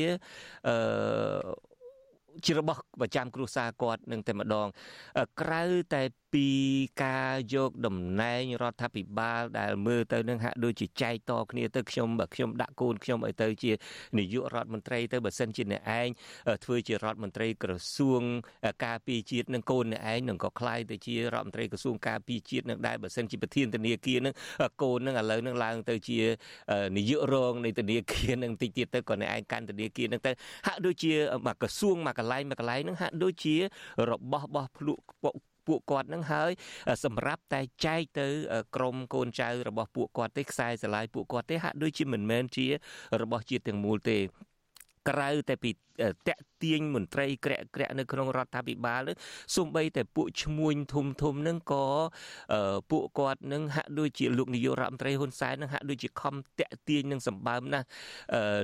[0.69, 1.73] អឺ
[2.45, 4.67] ជារបស់ប្រចាំគ្រួសារគាត់នឹងតែម្ដង
[5.41, 5.63] ក្រៅ
[5.95, 6.03] តែ
[6.35, 6.49] ពី
[7.05, 13.73] ការយកតំណែងរដ្ឋាភិបាលដែលមើលទៅនឹងហាក់ដូចជាចែកតគ្នាទៅខ្ញុំបើខ្ញុំដាក់កូនខ្ញុំឲ្យទៅជា
[14.19, 16.09] នាយករដ្ឋមន្ត្រីទៅបើសិនជាអ្នកឯង
[16.65, 18.23] ធ្វើជារដ្ឋមន្ត្រីក្រសួង
[18.85, 24.35] ការពារជាតិនឹងកូនអ្នកឯងនឹងក៏ខ្លាយទៅជារដ្ឋមន្ត្រីក្រសួងការពារជាតិនឹងដែរបើសិនជាប្រធានធនាគារនឹង
[24.83, 26.21] កូននឹងឥឡូវនឹងឡើងទៅជា
[26.97, 30.33] នាយករងនៃធនាគារនឹងតិចទៀតទៅក៏អ្នកឯងកាន់ធនាគារនឹងទៅ
[30.67, 31.13] ហាក់ដូចជា
[31.47, 33.57] មួយក្រសួងមួយកន្លែងមួយកន្លែងនឹងហាក់ដូចជា
[34.11, 35.01] របស់បោះភ្លុក
[35.67, 36.51] ពួកគាត់នឹងហើយ
[37.05, 38.29] សម្រាប់តែចែកទៅ
[38.77, 42.67] ក្រុមកូនចៅរបស់ពួកគាត់ទេខ្សែស្រឡាយពួកគាត់ទេហាក់ដូចជាមិនមែនជា
[43.23, 44.19] របស់ជាតិទាំងមូលទេ
[45.09, 45.71] ក្រៅតែពី
[46.29, 49.17] តាក់ទាញមន្ត្រីក្រាក់ក្រាក់នៅក្នុងរដ្ឋាភិបាលនឹង
[49.57, 51.87] សូម្បីតែពួកឈ្មួញធំធំនឹងក៏
[52.91, 57.87] ពួកគាត់នឹងហាក់ដូចជាលោកនាយករដ្ឋមន្ត្រីហ៊ុនសែននឹងហាក់ដូចជាខំតាក់ទាញនឹងសម្បើមណាស់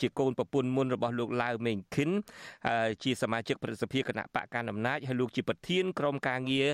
[0.00, 2.10] ជាកូនប្រពន្ធមុនរបស់លោកឡាវមេងខិន
[3.02, 6.68] ជាសមាជិកប្រសិទ្ធិគណៈបកកណ្ដាលអំណាចហើយលោកជាប្រធានក្រុមការងារ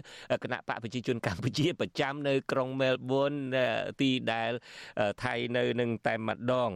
[0.44, 3.32] គណៈបកប្រជាជនកម្ពុជាប្រចាំនៅក្រុងមែលប៊ន
[4.00, 4.52] ទីដែល
[5.24, 6.70] ថៃនៅនឹងតែម្ដង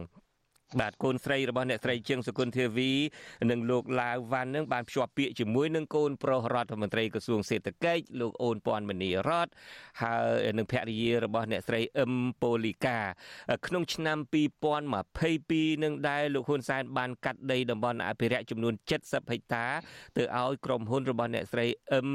[0.79, 2.91] បាទកូនស្រីរបស់អ្នកស្រីជើងសុគន្ធធាវី
[3.51, 9.47] និងលោកឡាវវ៉ាន់នឹងបានភ្ជាប់ពាក្យជាមួយនឹងកូនប្រុសរដ្ឋមន្ត្រីក្រសួងសេដ្ឋកិច្ចលោកអូនពាន់មនីរត
[10.01, 12.99] ហើយនឹងភរិយារបស់អ្នកស្រីអឹមប៉ូលីកា
[13.67, 14.17] ក្នុងឆ្នាំ
[14.95, 19.65] 2022នឹងដែរលោកហ៊ុនសែនបានកាត់ដីតំបន់អភិរក្សចំនួន70ហិកតា
[20.17, 22.09] ទៅឲ្យក្រុមហ៊ុនរបស់អ្នកស្រីអឹម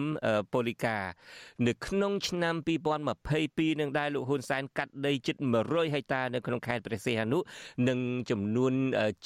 [0.52, 0.98] ប៉ូលីកា
[1.66, 2.54] នៅក្នុងឆ្នាំ
[3.18, 5.36] 2022នឹងដែរលោកហ៊ុនសែនកាត់ដីជិត
[5.66, 7.38] 100ហិកតានៅក្នុងខេត្តព្រះសីហនុ
[7.88, 7.98] និង
[8.30, 8.72] ចំនួន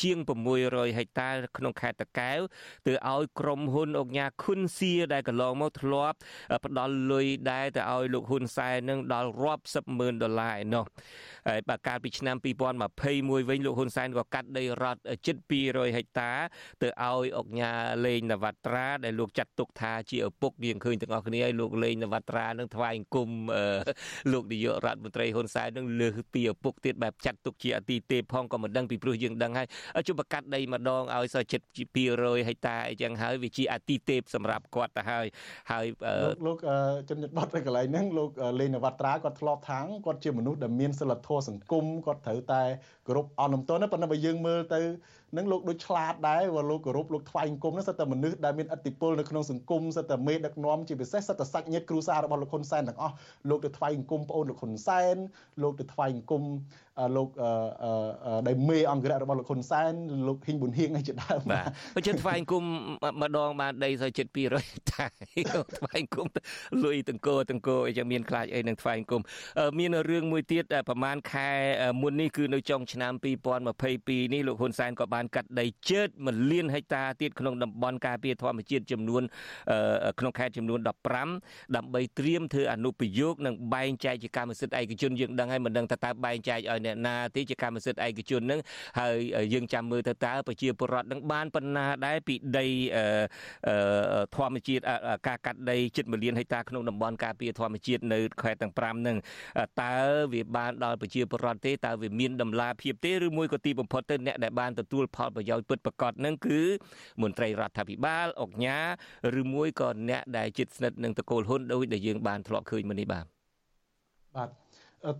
[0.01, 0.18] ជាង
[0.59, 2.41] 600ហិកតាក្នុងខេត្តតាកែវ
[2.87, 6.16] ទៅឲ្យក្រុមហ៊ុនអុកញ៉ាខុនសៀដែលកន្លងមកធ្លាប់
[6.64, 10.85] ផ្ដល់លុយដែរទៅឲ្យលោកហ៊ុនសែននឹងដល់រាប់សិបម៉ឺនដុល្លារឯណោះ
[11.49, 12.37] ហើយបើកាលពីឆ្នាំ
[12.93, 16.31] 2021វិញលោកហ៊ុនសែនក៏កាត់ដីរដ្ឋជិត200ហិកតា
[16.83, 17.73] ទៅឲ្យអុកញ៉ា
[18.07, 23.29] លេងនវត្រាដែលលោកចាត់ទុកថាជាឪពុកយើងឃើញទាំងអស់គ្នាហើយលោកលេងនវត្រានឹងថ្វាយអង្គម
[24.33, 29.67] លោកនាយករដ្ឋមន្ត្រីហ៊ុនសែននឹងលើសពីឪពុកទៀតបែបចាត់ទុកជាអទីទេពផងក៏មិនដឹងពីព្រោះយើងដឹងហើយ
[30.09, 31.61] ជុំបកាត់ដីម្ដងឲ្យសោះជិត
[32.05, 35.27] 200ហិកតាអីចឹងហើយវាជាអទីទេពសម្រាប់គាត់ទៅហើយ
[35.71, 35.87] ហើយ
[36.47, 36.59] លោក
[37.09, 42.63] ជនជាតិបត់នៅកន្លែងហ្នឹងលោកលេងនវត្រាគាត់ធ្លាប់ថាងគាត់ជាមនុស្សដែលមានសិលធម៌សង្គមគាត់ត្រូវតែ
[43.07, 44.81] គោរពអនុមតនប៉ុន្តែបើយើងមើលទៅ
[45.37, 53.14] នឹងលោកដូចឆ្លាតដែរว่าលោកគោរពលោកថ្វាយអង្គមនោះសិតតែមនុស្សដែលមានឥទ្ធិពលនៅក្នុងសង្គមសិតតែមេដឹកនាំជាពិសេសសិតតែសាច់ញាតិគ្រួសាររបស់លោកហ៊ុនសែនទាំងអស់
[53.51, 55.16] លោកទៅថ្វាយអង្គមប្អូនលោកហ៊ុនសែន
[55.62, 56.43] លោកទៅថ្វាយអង្គម
[57.16, 57.28] លោក
[58.47, 59.93] ដែលមេអង្គរៈរបស់លោកហ៊ុនសែន
[60.28, 61.64] លោកហ៊ីងប៊ុនហៀងនេះជាដើមបាទ
[61.97, 62.64] បើជិតថ្វាយអង្គម
[63.22, 64.26] ម្ដងបានដីសោះជិត
[64.59, 65.07] 200តែ
[65.78, 66.26] ថ្វាយអង្គម
[66.85, 69.22] លុយតង្គោតង្គោអីចឹងមានខ្លាចអីនឹងថ្វាយអង្គម
[69.78, 71.49] មានរឿងមួយទៀតប្រហែលខែ
[72.03, 73.12] មុននេះគឺនៅចុងឆ្នាំ
[73.68, 79.23] 2022នេះលោកហ៊ុនសែនក៏បានកាត់ដីជើត1លានហិកតាទៀតក្នុងតំបន់ការពារធម្មជាតិចំនួន
[80.18, 80.81] ក្នុងខេត្តចំនួន
[81.29, 88.61] 15ដើម្បីត្រៀមធ្វើអនុប្រយោគនិងបែងចែកជាកម្មសិទ្ធិឯកជនយើងដឹងហើយមិនដឹងថាតើបែងចែកឲ្យអ្នកណាទេជាកម្មសិទ្ធិឯកជននឹង
[89.01, 89.16] ហើយ
[89.55, 92.66] យើងចាំមើលទៅតើប្រជាពលរដ្ឋនឹងបានប៉ុណ្ណាដែរពីដី
[94.37, 94.83] ធម្មជាតិ
[95.29, 99.16] ការកាត់ដីជិត1លានហិកតាក្នុងតំបន់ការពារធម្មជាតិនៅខេត្តទាំង5នឹង
[99.83, 99.97] តើ
[100.35, 106.61] វាបានដល់ប្រជាពលរដ្ឋទេតើវាមានដំណាភាពទេឬមួយក៏ទីបំផុតទៅអ្នកដែលបានទទួលផលប្រយោជន៍ពិតប្រាកដនឹងគឺ
[107.23, 108.79] មន្ត្រីរដ្ឋាភិបាលអុកញ៉ា
[109.41, 113.25] ឬមួយក៏អ្នកដែលជិតស្និទ្ធនឹងតកូលហ៊ុនដោយដែលយើងបានធ្លាប់ឃើញមុននេះបាទ
[114.37, 114.51] បាទ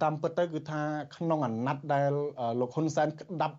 [0.03, 0.83] តាមពិតទៅគឺថា
[1.17, 2.13] ក្នុងអាណត្តិដែល
[2.61, 3.57] លោកហ៊ុនសែនក្តាប់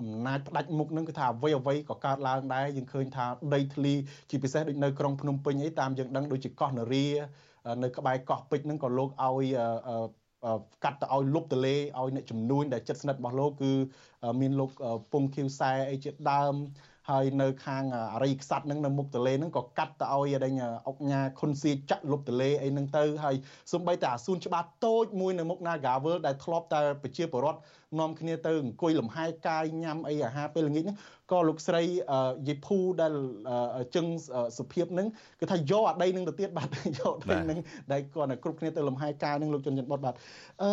[0.00, 3.94] អំណាចផ្ដាច់មុខនឹងគឺថាអ្វីអ្វីក៏កើតឡើងដែរយើងឃើញថាដីធ្លី
[4.30, 7.06] ជាពិសេសដូចនៅក្រុងភ្នំពេញអីតាមយើងដឹងដូចជាកោះនរា
[7.82, 9.44] នៅក្បែរកោះពេជ្រនឹងក៏លោកឲ្យ
[10.84, 13.72] កាត់ទៅឲ្យលុបទលេឲ្យអ្នកចំនួនដែលចិត្តស្និទ្ធរបស់លោកគឺ
[14.40, 14.70] មានលោក
[15.12, 16.54] ពងខៀវសែអីជាដើម
[17.10, 17.84] ហើយនៅខាង
[18.14, 20.54] អរិយខ្សាត់នឹងនៅមុខទលេនឹងក៏កាត់ទៅឲ្យដេញ
[20.88, 23.36] អុកញ៉ាខុនសៀចាក់លុបទលេអីនឹងទៅហើយ
[23.72, 27.60] សំបីតែអាស៊ូនច្បារតូចមួយនៅមុខ Nagawal ដែលធ្លាប់តែប្រជាពលរដ្ឋ
[28.00, 30.98] នាំគ្នាទៅអង្គុយលំហែកាយញ៉ាំអីអាហារពេលល្ងាចហ្នឹង
[31.32, 31.82] ក៏លោកស្រី
[32.48, 33.14] យីភូដែល
[33.94, 34.06] ជឹង
[34.58, 35.06] សុភាពហ្នឹង
[35.40, 37.58] គឺថាយកអាដីនឹងទៅទៀតបាទយកដីនឹង
[37.92, 40.14] ដែលគាត់គ្រប់គ្នាទៅលំហែកាយនឹងលោកជនច័ន្ទបុតបាទ
[40.62, 40.70] អឺ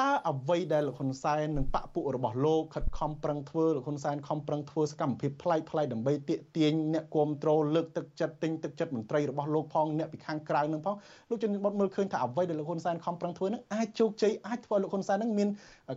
[0.00, 10.96] តើអ្វីដែលលោកហ៊ុនសែននិងបពពួករបស់លោកខិតខំប្រឹងធ្វើលោកហ៊ុនសែនខំប្រឹងធ្វើសកម្មភាពប្លែកប្លែកដើម្បីទាក់ទាញអ្នកគ្រប់គ្រងលើកទឹកចិត្តទិញទឹកចិត្តមន្ត្រីរបស់លោកផងអ្នកពីខាងក្រៅនឹងផង
[11.28, 15.48] លោកជំនិនបុតមើលឃើញថាអ្វីដែលលោកហ៊ុនសែនខំប្រឹងធ្វើនឹងអាចជោគជ័យអាចធ្វើលោកហ៊ុនសែននឹងមាន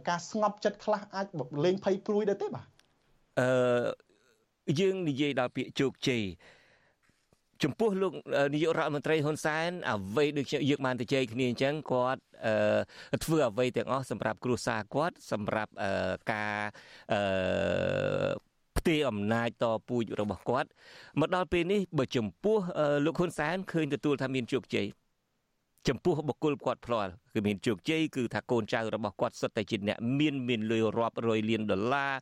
[0.10, 1.28] ការស្ងប់ចិត្តខ្លះអាច
[1.66, 2.66] លេងភ័យព្រួយដែរទេបាទ
[3.39, 3.49] អឺ
[4.80, 6.24] យើងនិយាយដល់ពាក្យជោគជ័យ
[7.64, 8.14] ចំពោះលោក
[8.53, 12.22] នាយករដ្ឋមន្ត្រីហ៊ុនសែនអ្វីដូចយើងបានទៅជែកគ្នាអញ្ចឹងគាត់
[13.24, 15.72] ធ្វើអ្វីទាំងអស់សម្រាប់គ្រួសារគាត់សម្រាប់
[16.32, 16.59] ការ
[18.78, 20.70] ផ្ទេរអំណាចតពូជរបស់គាត់
[21.20, 22.57] មកដល់ពេលនេះបើចំពោះ
[23.05, 24.88] លោកហ៊ុនសែនឃើញទទួលថាមានជោគជ័យ
[25.88, 32.14] ចំពោះបុគ្គលគាត់ផ្លាល់ គឺមានជោគជ័យគឺថាកូនចៅរបស់គាត់សុទ្ធតែជាអ្នកមានមានលុយរាប់រយលានដុល្លារ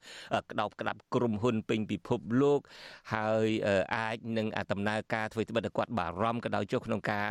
[0.51, 2.59] ក្តោបក្តាប់ក្រុមហ៊ុនពេញពិភពលោក
[3.13, 3.47] ហើយ
[3.95, 7.27] អាចនឹងដំណើរការធ្វើត្បិតតែគាត់បារម្ភក៏ដោយចុះក្នុងការ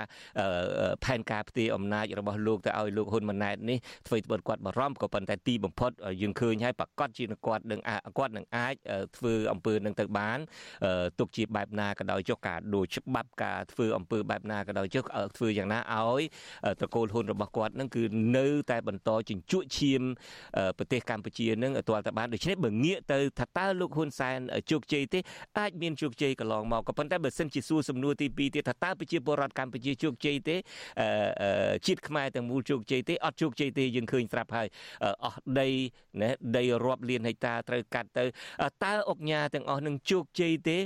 [1.04, 5.90] ផែនការផ្ទេរអំណាចរបស់លោកទៅឲ្យលោកហ៊ុនម៉ាណែតនេះធ្វើត្បិតគាត់បារម្ភក៏ប៉ុន្តែទីបំផុត
[6.22, 7.80] យើងឃើញហើយប្រកាសជាគាត់នឹង
[8.18, 8.74] គាត់នឹងអាច
[9.16, 10.38] ធ្វើអំពើនឹងទៅបាន
[11.18, 15.04] ទុកជាបែបណាក៏ដោយចុះការដូចច្បាប់ការធ្វើអំពើបែបណាក៏ដោយចុះ
[15.36, 16.22] ធ្វើយ៉ាងណាឲ្យ
[16.80, 18.02] ត្រកូលហ៊ុនរបស់គាត់នឹងគឺ
[18.36, 20.02] នៅតែបន្តជញ្ជក់ឈាម
[20.78, 24.38] ប្រទេសកម្ពុជានឹងទាល់តែបានដូច្នេះបើងាកទៅថាតើលោកហ៊ុនសែន
[24.70, 25.18] ជោគជ័យទេ
[25.58, 30.56] អាចមានជោគជ័យកន្លងមកក៏ប៉ុន្តែបើសិនជាសួរសំណួរទី2ទៀតថាតើប្រជាពលរដ្ឋកម្ពុជាជោគជ័យទេ
[31.86, 34.68] ជាតិខ្មែរទាំងមូលជោគជ័យទេអត់ជោគជ័យទេយើងឃើញស្រាប់ហើយ
[35.24, 35.68] អស់ដី
[36.20, 38.24] ណាដីរាប់លានហិកតាត្រូវកាត់ទៅ
[38.84, 40.78] តើអុកញ៉ាទាំងអស់នឹងជោគជ័យទេ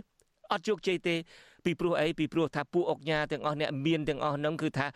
[0.52, 1.16] អត់ជោគជ័យទេ
[1.64, 4.86] ពីព្រោះអីពីព្រោះថាពួកអុកញ៉ាទាំងអស់អ្នកមានទាំងអស់ហ្នឹងគឺថា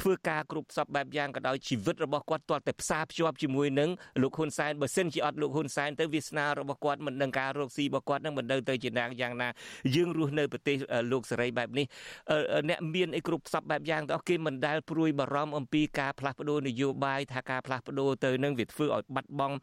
[0.00, 3.90] ធ្វើការគ្រប់សពបែបយ៉ាងក៏ដោយជីវិតរបស់គាត់ទាល់តែផ្សារភ្ជាប់ជាមួយនឹង
[4.22, 9.48] លោកហ៊ុនសែនបើសិនជាអត់លោកហ៊ុនសែនទៅវាសនារបស់គាត់មិននឹងការរកស៊ីរបស់គាត់នឹងមិននៅទៅជាណាយ៉ាងណា
[9.94, 10.76] យើងរស់នៅប្រទេស
[11.12, 11.86] លោកសេរីបែបនេះ
[12.68, 19.56] អ្នកមានអីគ្រប់សពបែបយ៉ាងទាំងអស់គេមិនដែលព្រួយបារម្ភអំពីការផ្លាស់ប្ដូរនយោបាយថាការផ្លាស់ប្ដូរទៅនឹងវាធ្វើឲ្យបាត់បង់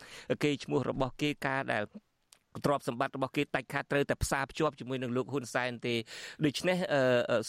[0.43, 1.83] គេឈ្មោះរបស់គេការដែល
[2.65, 5.95] ទ្រព្យសម្បត្តិរបស់គេដាច់ខាតត្រូវតែផ្សារភ្ជាប់ជាមួយនឹងលោកហ៊ុនសែនទេ
[6.45, 6.77] ដូច្នេះ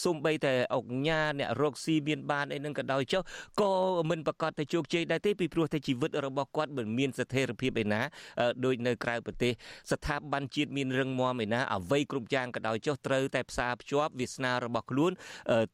[0.03, 3.21] សូម្បីតែអុកញ៉ាអ្នករកស៊ីមានបានអីនឹងក៏ដោយចុះ
[3.61, 3.71] ក៏
[4.09, 8.01] មិនប្រកាសតែជោគជ័យដែរទេពីព្រោះតែជីវិតរបស់គាត់មិនមានស្ថិរភាពឯណា
[8.65, 9.53] ដូចនៅក្រៅប្រទេស
[9.91, 15.11] ស្ថាប័នជាតិមានរឹងមាំឯណាអ្វីគ្រប់យ៉ាងក៏ដោយចុះត្រូវតែផ្សារភ្ជាប់វាសនារបស់ខ្លួន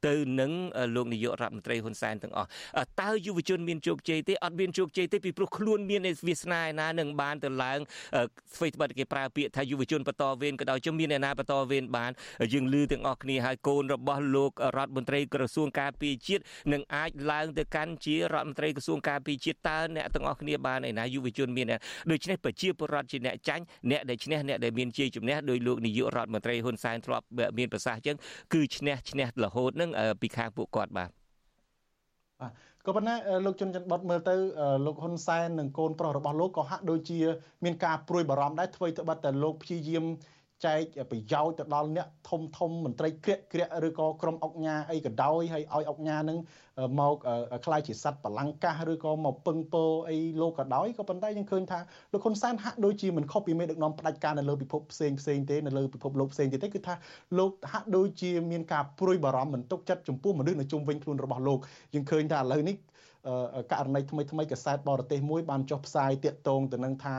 [0.08, 0.52] ទៅនឹង
[0.96, 2.50] លោកនាយករដ្ឋមន្ត្រីហ៊ុនសែនទាំងអស់
[3.02, 7.80] តើយុវជនមានជោគជ័យទេអត់មានជោគជ័យទេពីព្រោះខ្លួនមានវាសនាឯណានឹងបានទៅឡើង
[8.56, 12.11] ស្វ័យត្បិតគេប្រើប្រើពាក្យថាយុវជនបន្តវេនក៏ដោយជំមានអ្នកណាបន្តវេនបាន
[12.53, 16.43] យើងឮទាំងអស់គ្នាហើយកូនរបស់លោករដ្ឋមន្ត្រីក្រសួងការពារជាតិ
[16.74, 21.67] នឹងអាចឡើងទៅកាន់ជារដ្ឋមន្ត្រីក្រសួងការពារជាតិតើអ្នកទាំងអស់គ្នាបានឯណាយុវជនមាន
[22.11, 27.26] ដូច្នេះប្រជាពលរដ្ឋជាអ្នកចាញ់អ្នកដែលឈ្នះអ្នកដែលមានជ័យជំនះដោយលោកនាយករដ្ឋមន្ត្រីហ៊ុនសែនធ្លាប់
[27.57, 28.17] មានប្រសាសន៍អញ្ចឹង
[28.53, 29.89] គឺឈ្នះឈ្នះរហូតនឹង
[30.22, 31.20] ពីខាងពួកគាត់បាទបាទ
[32.86, 33.16] ក៏ប៉ុន្តែ
[33.46, 34.36] លោកជុនច័ន្ទបតមើលទៅ
[34.86, 37.20] លោកហ៊ុនសែននិងកូនប្រុសរបស់លោកក៏ហាក់ដូចជា
[37.64, 40.04] មានការព្រួយបារម្ភដែរធ្វើទៅបាត់តែលោកព្យាយាម
[40.66, 40.82] ចែក
[41.12, 46.39] ប្រយោជន៍ទៅដល់អ្នកធំធំមន្ត្រីក្រាក់ក្រាក់ឬក៏ក្រុមអុកញ៉ាអីក៏ដោយហើយឲ្យអុកញ៉ានឹង
[46.99, 47.16] មក
[47.66, 51.80] ខ្លាយជាសัตว์បលង្កាសឬក៏មកពឹងពោអីលោកក៏ដោយក៏ប៉ុន្តែយើងឃើញថា
[52.12, 56.95] លោកហ៊ុនសែនហាក់ដូចជាមិនខុសពីមេដឹកនាំផ្ដាច់ការនៅលើពិភពផ្សេងផ្សេងទេនៅលើពិភពលោកផ្សេងទៀតទេគឺថា
[57.39, 61.59] លោកហាក់ដូចជាមានការព្រួយបារម្ភមិនទុកចិត្តចំពោះមនុស្សនៅជុំវិញខ្លួនរបស់លោក
[61.93, 62.76] យើងឃើញថាឥឡូវនេះ
[63.72, 67.16] ករណីថ្មីថ្មីកសែតបរទេសមួយបានចុះផ្សាយតាកតងទៅនឹងថា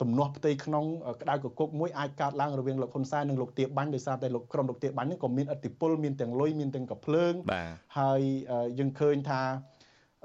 [0.00, 0.84] ទំនាស់ផ្ទៃក្នុង
[1.22, 7.32] ក្តៅកគុកមួយអាចកើតឡើងរវាងលោកហ៊ុនសែននិងលោកទាបាញ់ដោយសារតែលោកក្រុមលោកទាបាញ់នេះក៏មានឥទ្ធិពលមានទាំងលុយមានទាំងកំភ្លើង
[7.98, 8.20] ហើយ
[8.78, 9.42] យើងឃើញថា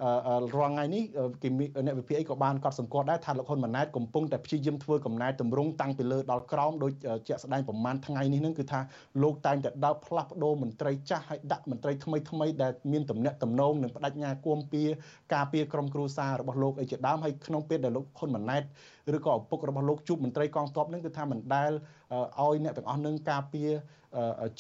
[0.01, 1.03] រាល់ថ្ងៃនេះ
[1.41, 1.49] គេ
[1.85, 6.91] អ្នកវិភាគអីក៏បានកត់សម្គាល់ដែរថាលោកហ៊ុនម៉ាណែតកំពុងតែព្យាយាមធ្វើកំណែតម្រង់តាំងពីលើដល់ក្រោមដោយ
[7.27, 8.79] ជាក់ស្ដែងប្រមាណថ្ងៃនេះនឹងគឺថា
[9.23, 14.81] លោកតែងតែដើរផ្លាស់ប្ដូរមន្ត្រីចាស់ហើយដាក់មន្ត្រីថ្មីថ្មីដែលមានតំណែងតំណងនិងបដិញ្ញាគួមពី
[15.33, 18.63] ការពារក្រុមគ្រួសាររបស់លោកអីជាដើមហើយក្នុងពេលដែលលោកហ៊ុនម៉ាណែត
[19.15, 21.71] ឬក៏ឪពុករបស់លោកជួបមន្ត្រីកងទ័ពនឹងគឺថាមិនដែល
[22.41, 23.69] ឲ្យអ្នកទាំងអស់នឹងការពារ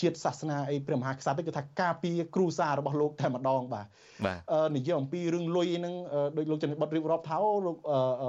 [0.01, 3.85] ជាតិសាសនាអីព្រះមហាក្សត្រទេគឺថាការពារគ្រូសារបស់លោកតែម្ដងបាទ
[4.25, 4.37] បាទ
[4.75, 5.95] និយាយអំពីរឿងលុយហ្នឹង
[6.37, 7.77] ដោយលោកចន្ទបុតរៀបរាប់ថាលោក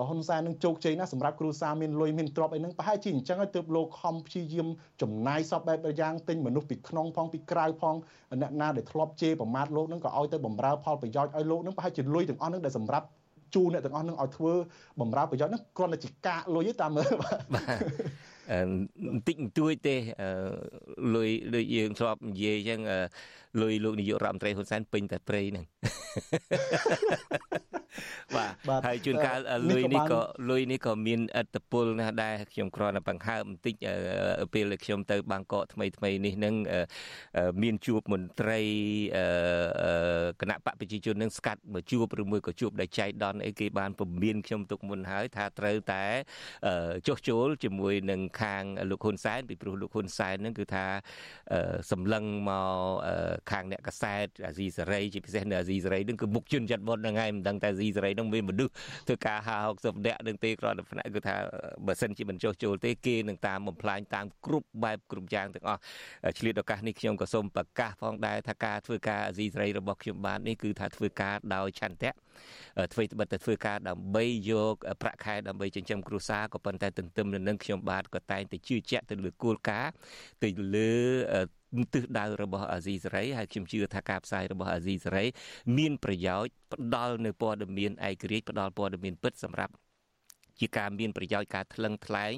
[0.09, 4.67] ហ៊ុនសែននឹងជោគជ័យណាស់សម្រាប់គ្រូសាមានលុយមានទ្រព្យអីហ្នឹងប្រហែលជាអញ្ចឹងហើយទើបលោកខំព្យាយាម
[5.03, 7.95] ចំណាយសពបែបយ៉ាងទិញមនុស្សពីក្នុងផងពីក្រៅផង
[8.41, 13.07] អ្នកណាដែលធ្លាប់ជេរប្រមាថលោកហ្នឹងក៏ឲ្យទៅបំរើផលប្រយោជន៍ឲ្យលោកហ្នឹងប្រហែលជាលុយទាំងអស់ហ្នឹងដែលសម្រាប់
[13.55, 14.53] ជូនអ្នកទាំងអស់នឹងឲ្យធ្វើ
[15.01, 17.13] បំរើប្រយោជន៍ហ្នឹងគ្រាន់តែជាកាកលុយទេតាមមើល
[17.55, 17.79] បាទ
[18.51, 19.97] បន្តិចបន្តួចទេ
[21.15, 22.81] លុយដូចយើងធ្លាប់និយាយអញ្ចឹង
[23.63, 25.65] លុយលោកនាយករដ្ឋមន្ត្រីហ៊ុនសែនពេញតែព្រៃហ្នឹង
[28.69, 29.39] បាទហើយជួនកាល
[29.71, 30.21] លុយនេះក៏
[30.51, 33.75] លុយនេះក៏មានឥទ្ធិពលណាស់ដែរខ្ញុំគ្រាន់តែបង្ហើបបន្តិច
[34.55, 36.55] ពេលខ្ញុំទៅបាងកកថ្មីថ្មីនេះនឹង
[37.63, 38.61] មានជួបមន្ត្រី
[40.41, 46.05] គណៈបកប្រជាជននឹងស្កាត់មកជួបឬមួយក៏ជួបដែលចៃដន្យអីគេបានពមៀនខ្ញុំទុកមុនហើយថាត្រូវតែ
[47.09, 50.87] ចុះចូលជាមួយនឹងខាងលោកហ៊ុនសែនពីព្រោះលោកហ៊ុនសែននឹងគឺថា
[51.91, 52.95] សម្លឹងមក
[53.51, 58.73] ខាងអ្នកកសែតអាស៊ីសេរីជាពិសេសនៅអាស៊ីសេរីនឹងគឺមុខជនចាត់បុតហ្នឹងហើយមិនដឹងតែអាស៊ីសេរីនឹងមានមនុស្ស
[59.07, 61.35] ធ្វើការ50 60នាក់នឹងទេគ្រាន់តែផ្នែកគឺថា
[61.87, 65.81] បើសិនជាមិនចុះចូលទេគេនឹងតាមបំផ្លាញតាមគ្រប់បែបគ្រប់យ៉ាងទាំងអស់
[66.39, 72.13] ឆ្លៀតឱកាសនេះខ្ញុំក៏សូមប្រកាសផងដែរថាការធ្វើការអាស៊ីសេរីរបស់ខ្ញុំបាទនេះគឺថាធ្វើការដោយឆន្ទៈ
[72.93, 79.93] ធ្វើត្បិតតែធ្វើការដើម្បីយកប្រាក់ខែដើម្បីចិញ្ចឹមគ្រួសារក៏ប៉ុន្តែទន្ទឹមនឹងខ្ញុំបាទក៏តែងតែជឿជាក់ទៅលើគោលការណ៍
[80.45, 80.93] ទៅលើ
[81.95, 85.25] ទិសដៅរបស់អាស៊ីសេរីហើយខ្ញុំជឿថាការផ្សាយរបស់អាស៊ីសេរី
[85.77, 89.75] មានប្រយោជន៍ផ្ដល់នៅព័ត៌មានឯករាជ្យផ្ដល់ព័ត៌មានពិតសម្រាប់
[90.61, 92.33] ជាការមានប្រយោជន៍ការថ្លឹងថ្លែង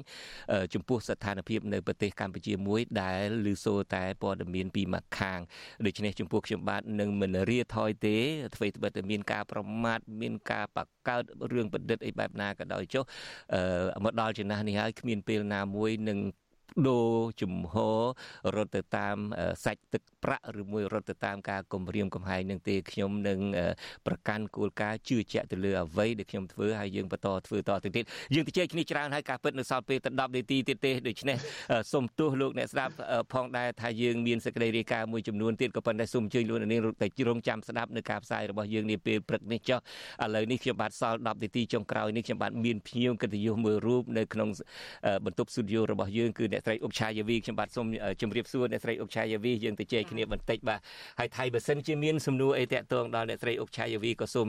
[0.73, 5.39] ចំពោះស្ថានភាពនៅប្រទេសកម្ពុជាមួយដែលឮសូរតែព័ត៌មានពីម្ខាង
[5.85, 8.17] ដូច្នេះចំពោះខ្ញុំបាទនឹងមិនរាថយទេ
[8.55, 13.03] អ្វីត្បិតតែមានការប្រមាថមានការបកកើតរឿងបណ្ឌិតអីបែបណាក៏ដោយចុះ
[14.03, 16.19] មកដល់ចំណាស់នេះហើយគ្មានពេលណាមួយនឹង
[16.87, 17.09] ដូរ
[17.41, 18.01] ជំហរ
[18.55, 19.17] រត់ទៅតាម
[19.65, 23.39] សាច់ទឹកប្រាក់ឬមួយរត់ទៅតាមការគម្រាមកំហែងនឹងទេខ្ញុំនឹង
[24.07, 28.03] ប្រកាន់គោលការណ៍ជឿជាក់ទៅលើអ្វីដែលខ្ញុំធ្វើហើយយើងបន្តធ្វើតទៅទៀត
[28.35, 31.37] យើងទៅជែកគ្នាច្រើនហើយការពិតនៅសល់ពេលទៅ10នាទីទៀតទេដូច្នេះ
[31.91, 32.93] សូមទោសលោកអ្នកស្ដាប់
[33.33, 39.79] ផងដែរថាយើងមានសេចក្តីរាយការណ៍មួយចំនួនទៀតក៏ប៉ុន្តែសូមអញ្ជើញលោកអ្នកនាងតែរងចាំស្ដាប់នៅការផ្សាយរបស់យើងនាពេលព្រឹកនេះចុះ
[40.23, 44.49] ឥឡូវនេះខ្ញុំបាទសល់10នាទីចុងក្រោយនេះខ្ញុំបាទមានភ្ញៀវកិត្តិយសមួយរូបនៅក្នុង
[45.25, 47.87] បន្ទប់ស្ទូឌីយោរបស់យើងគឺអ្នកស្រីអុកឆាយាវីខ្ញុំបាទសូម
[48.21, 50.79] ជម្រាបសួរអ្នកស្រីអុកឆាយាវីយើងទៅជែកគ្នាបន្តិចបាទ
[51.19, 54.47] ហើយថៃបើសិនជាមានសំណួរអីតាក់ទងដល់អ្នកស្រីអុកឆាយាវីក៏សូម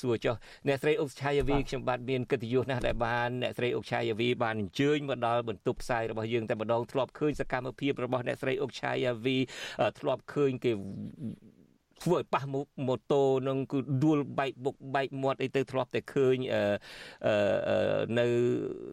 [0.00, 0.34] សួរចុះ
[0.68, 9.36] អ្នកស្រីអុកឆាយាវីខ្ញុំបាទមានកិត្តិយសណាស់ដែលបានអ្នកស្រីអុកឆាយាវីបានអញ្ជើញមកដល់បន្ទប់ផ្សាយរបស់យើងតែម្ដងធ្លាប់ឃើញសកម្មភាពរបស់អ្នកស្រីអុកឆាយាវី
[10.00, 10.72] ធ្លាប់ឃើញគេ
[12.02, 12.44] ធ្វើឲ្យប៉ះ
[12.86, 16.36] ម៉ូតូនឹងគឺដួលបែកបុកបែកមាត់អីទៅធ្លាប់តែឃើញ
[18.18, 18.26] នៅ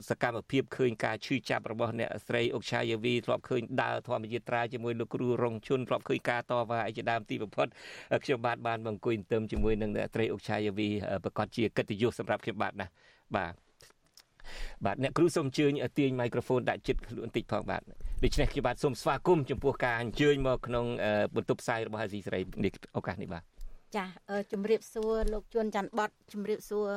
[0.09, 7.67] សកម្មភាពឃើញការឈឺចាប់របស់អ្នកស្រីអុកឆាយាវីធ្លាប់ឃើញដើរធម្មយាត្រាជាមួយលោកគ្រូរងជុនធ្លាប់ឃើញការតវ៉ាអីជាដើមទីបំផុត
[8.23, 10.89] ខ្ញុំបាទបានមកអង្គុយទៅជាមួយនឹងអ្នកស្រីអុកឆាយាវី
[11.23, 12.87] ប្រកាសជាកិត្តិយសសម្រាប់ខ្ញុំបាទណា
[13.37, 13.62] បាទ
[14.85, 17.81] បាទអ្នកគ្រូសូមអញ្ជើញទាញមីក្រូហ្វូនដាក់ជិតខ្លួនបន្តិចផងបាទ
[18.23, 20.85] ដូច្នេះខ្ញុំបាទសូមស្វាគមន៍ចំពោះការអញ្ជើញមកក្នុង
[21.35, 23.43] បន្ទប់ផ្សាយរបស់អាស៊ីសេរីនេះឱកាសនេះបាទ
[23.95, 24.05] ចា
[24.51, 26.87] ជំរាបសួរលោកជួនច័ន្ទបតជំរាបសួរ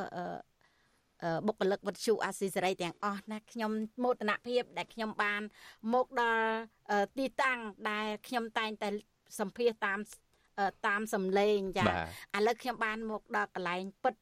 [1.47, 3.71] បុគ្គលិកវិទ្យុអាស៊ីសេរីទាំងអស់ណាខ្ញុំ
[4.05, 5.43] មោទនភាពដែលខ្ញុំបាន
[5.95, 6.49] មកដល់
[7.19, 7.59] ទីតាំង
[7.91, 8.89] ដែលខ្ញុំតែងតែ
[9.41, 9.99] សម្ភាសតាម
[10.87, 11.87] តាមសំឡេងចាឥ
[12.47, 14.15] ឡូវខ្ញុំបានមកដល់កន្លែងពិត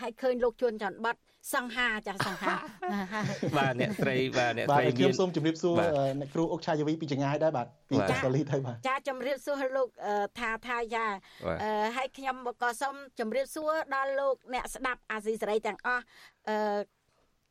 [0.00, 1.16] ហើយឃើញលោកជួនច័ន្ទបត
[1.54, 2.54] សង្ហាចាសង្ហា
[3.58, 5.76] បាទអ្នកស្រីបាទអ្នកស្រីមានខ្ញុំសូមជម្រាបសួរ
[6.20, 9.88] អ្នកគ្រូអុកឆាយវីពីចងាយដែរបាទពីកាលីទៅបាទចាជម្រាបសួរលោក
[10.38, 11.06] ថាថាយ៉ា
[11.96, 16.04] ហើយខ្ញុំក៏សូមជម្រាបសួរដល់លោកអ្នកស្ដាប់អាស៊ីសេរីទាំងអស់
[16.48, 16.56] អឺ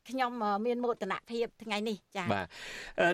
[0.09, 0.31] ខ្ញុំ
[0.65, 2.45] មានមោទនភាពថ្ងៃនេះចា៎បាទ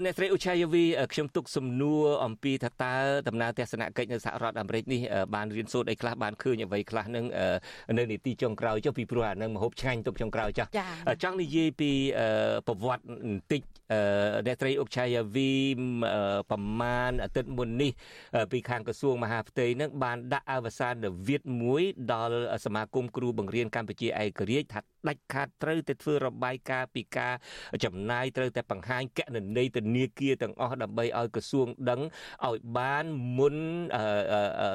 [0.03, 0.83] អ្នកស្រីឧឆាយាវី
[1.13, 2.95] ខ្ញុំទុកសំណួរអំពីថាតើ
[3.27, 5.01] ដំណើរទស្សនកិច្ចនៅសហរដ្ឋអាមេរិកនេះ
[5.35, 7.25] បានរៀនសូត្រអីខ្លះបានឃើញអ្វីខ្លះនឹង
[7.97, 10.69] នៅនីតិចុងក្រោយចុះពីព្រោះអានឹងមហូបឆ្ងាញ់ទុកចុងក្រោយចាស់
[11.23, 11.91] ចង់និយាយពី
[12.67, 13.61] ប្រវត្តិបន្តិច
[14.45, 15.51] អ្នកស្រីអុកឆាយាវី
[16.51, 17.91] ប្រមាណអាទិត្យមុននេះ
[18.51, 20.93] ពីខាងក្រសួងមហាផ្ទៃនឹងបានដាក់អវសាន
[21.27, 21.83] វិទ្យមួយ
[22.13, 27.33] ដល់សមាគមគ្រូបង្រៀនកម្ពុជាឯករាជ្យថាដាច់ខាតត្រូវតែធ្វើរបាយការណ៍ពីការ
[27.85, 32.01] ចំណាយត្រូវតែបង្ហាញកណន័យធនាគារទាំងអស់ដើម្បីឲ្យក្រសួងដឹង
[32.47, 33.05] ឲ្យបាន
[33.37, 33.55] មុន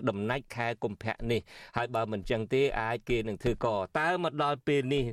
[0.08, 1.40] ដំណាច់ខែកុម្ភៈនេះ
[1.76, 3.66] ហើយបើមិនចឹងទេអាចគេនឹងធ្វើក
[4.00, 5.04] តើមកដល់ពេលនេះ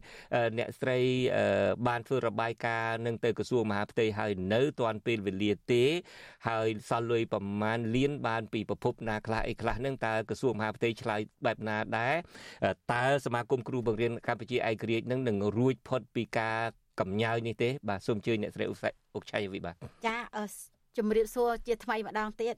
[0.57, 0.99] អ្នកស្រី
[1.87, 5.83] បានធ្វើរបាយការណ៍នឹងទៅក្រសួងមហាផ្ទៃហើយនៅទាន់ពេលវេលាទេ
[6.47, 12.15] ហើយសល់លុយប្រមាណលានបានពីប្រភពណាខ្លះអីខ្លះនឹងតើក្រសួងមហាផ្ទៃឆ្លើយបែបណាដែរ
[12.93, 16.59] តើសមាគមគ្រូបង្រៀនកម្ពុជាឯករាជ្យនឹងនឹងរួចផុតពីការ
[16.99, 18.65] កំញើយនេះទេបាទសូមជឿអ្នកស្រី
[19.15, 19.75] អុកឆៃវិបាទ
[20.07, 20.17] ចា
[20.97, 22.53] ជំរាបសួរជាថ្មីម្ដងទៀត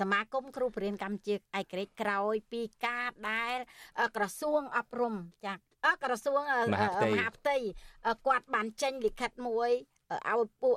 [0.00, 3.56] សមាគមគ្រូបរិញ្ញាកម្ពុជាឯករាជ្យក្រោយពីការដែល
[4.16, 5.14] ក្រសួងអប់រំ
[5.46, 5.54] ចា
[6.04, 6.40] ក្រសួង
[6.72, 6.74] ម
[7.18, 7.56] ហាផ្ទៃ
[8.26, 9.70] គាត់បានចេញលិខិតមួយ
[10.30, 10.76] ឲ្យពួក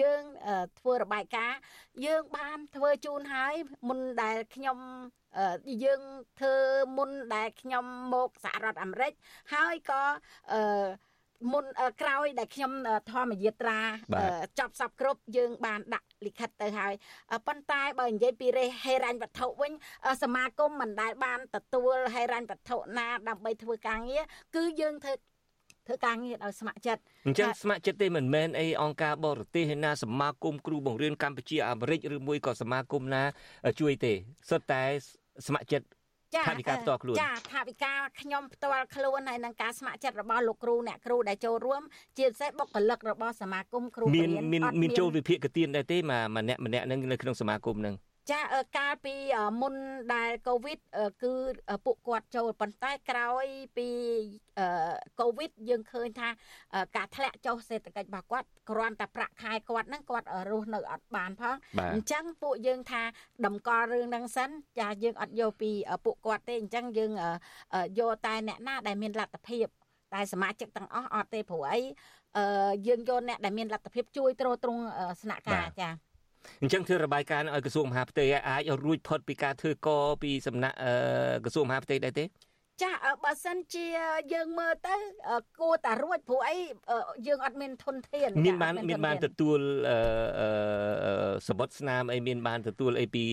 [0.00, 0.22] យើង
[0.78, 1.58] ធ្វើរបាយការណ៍
[2.06, 3.54] យើងបានធ្វើជូនហើយ
[3.88, 4.78] មុនដែលខ្ញុំ
[5.84, 6.02] យើង
[6.40, 6.56] ធ្វើ
[6.98, 9.12] មុនដែលខ្ញុំមកសហរដ្ឋអាមេរិក
[9.54, 10.02] ហើយក៏
[10.52, 10.60] អឺ
[11.52, 11.64] មុន
[12.02, 12.72] ក្រោយដែលខ្ញុំ
[13.10, 13.80] ធម្មយាត្រា
[14.58, 16.92] ចប់សពគ្រប់យើងបានដាក់លិខិតទៅហើយ
[17.46, 19.72] ប៉ុន្តែបើនិយាយពីរេហេរញ្ញវត្ថុវិញ
[20.22, 24.24] សមាគមមិនដែលបានទទួលហេរញ្ញវត្ថុណាដើម្បីធ្វើការងារ
[24.56, 25.14] គឺយើងធ្វើ
[25.86, 33.22] ធ្វើការងារដោយស្ម័គ្រចិត្តអញ្ចឹងស្ម័គ្រចិត្តទេមិនមែនអីអង្គការបរទេសឯណាសមាគមគ្រូបង្រៀនកម្ពុជាអាមេរិកឬមួយក៏សមាគមណា
[33.80, 34.12] ជួយទេ
[34.50, 34.82] សុទ្ធតែ
[35.46, 35.86] ស្ម័គ្រចិត្ត
[36.46, 41.82] ថាវិការផ្ទាល់ខ្លួនចាថាវិការខ្ញុំផ្ទាល់ខ្លួនហើយនឹងការស្ម័គ្រចិត្តរបស់លោកគ្រូអ្នកគ្រូដែលចូលរួម
[42.18, 47.94] ជាពិសេសបុគ្គលិករបស់សមាគមគ្រូមានមានមានចូលវិភាគទានដែរទេមកម្នាក់ម្នាក់នឹងនៅក្នុងសមាគមនឹង
[48.30, 48.40] ចា
[48.76, 49.14] កាលពី
[49.60, 49.74] មុន
[50.14, 50.78] ដែលកូវីដ
[51.22, 51.32] គឺ
[51.86, 53.46] ពួកគាត់ចូលប៉ុន្តែក្រោយ
[53.76, 53.88] ពី
[55.20, 56.28] កូវីដយើងឃើញថា
[56.96, 61.56] ការធ្លាក់ចុះសេដ្ឋកិច្ចរបស់គាត់គ្រាន់តែប្រាក់ខែគាត់ហ្នឹងគាត់រស់នៅអត់បានផង
[61.92, 63.02] អញ្ចឹងពួកយើងថា
[63.46, 64.50] តម្កល់រឿងហ្នឹងសិន
[64.80, 65.70] ចាយើងអត់យកពី
[66.04, 67.12] ពួកគាត់ទេអញ្ចឹងយើង
[67.98, 69.66] យកតែអ្នកណាដែលមានលទ្ធភាព
[70.14, 71.80] តែសមាជិកទាំងអស់អត់ទេព្រោះអី
[72.86, 74.82] យើងយកអ្នកដែលមានលទ្ធភាពជួយទ្រទ្រង់
[75.22, 75.90] ស្នាក់ការចា
[76.62, 79.88] អញ្ចឹងធ្វើរបាយការណ៍ឲ្យក្រសួងមហាផ្ទៃអាចរួចផុតពីការធ្វើក
[80.22, 80.76] ពីសំណាក់
[81.44, 82.24] ក្រសួងមហាផ្ទៃដែរទេ
[82.82, 82.92] ចា
[83.24, 83.86] បើសិនជា
[84.34, 84.96] យើងមើលទៅ
[85.60, 86.56] គួរតែរួចព្រោះអី
[87.26, 89.58] យើងអត់មានធនធានមានបានមានបានទទួល
[91.48, 93.24] សបុតស្នាមអីមានបានទទួលអីពី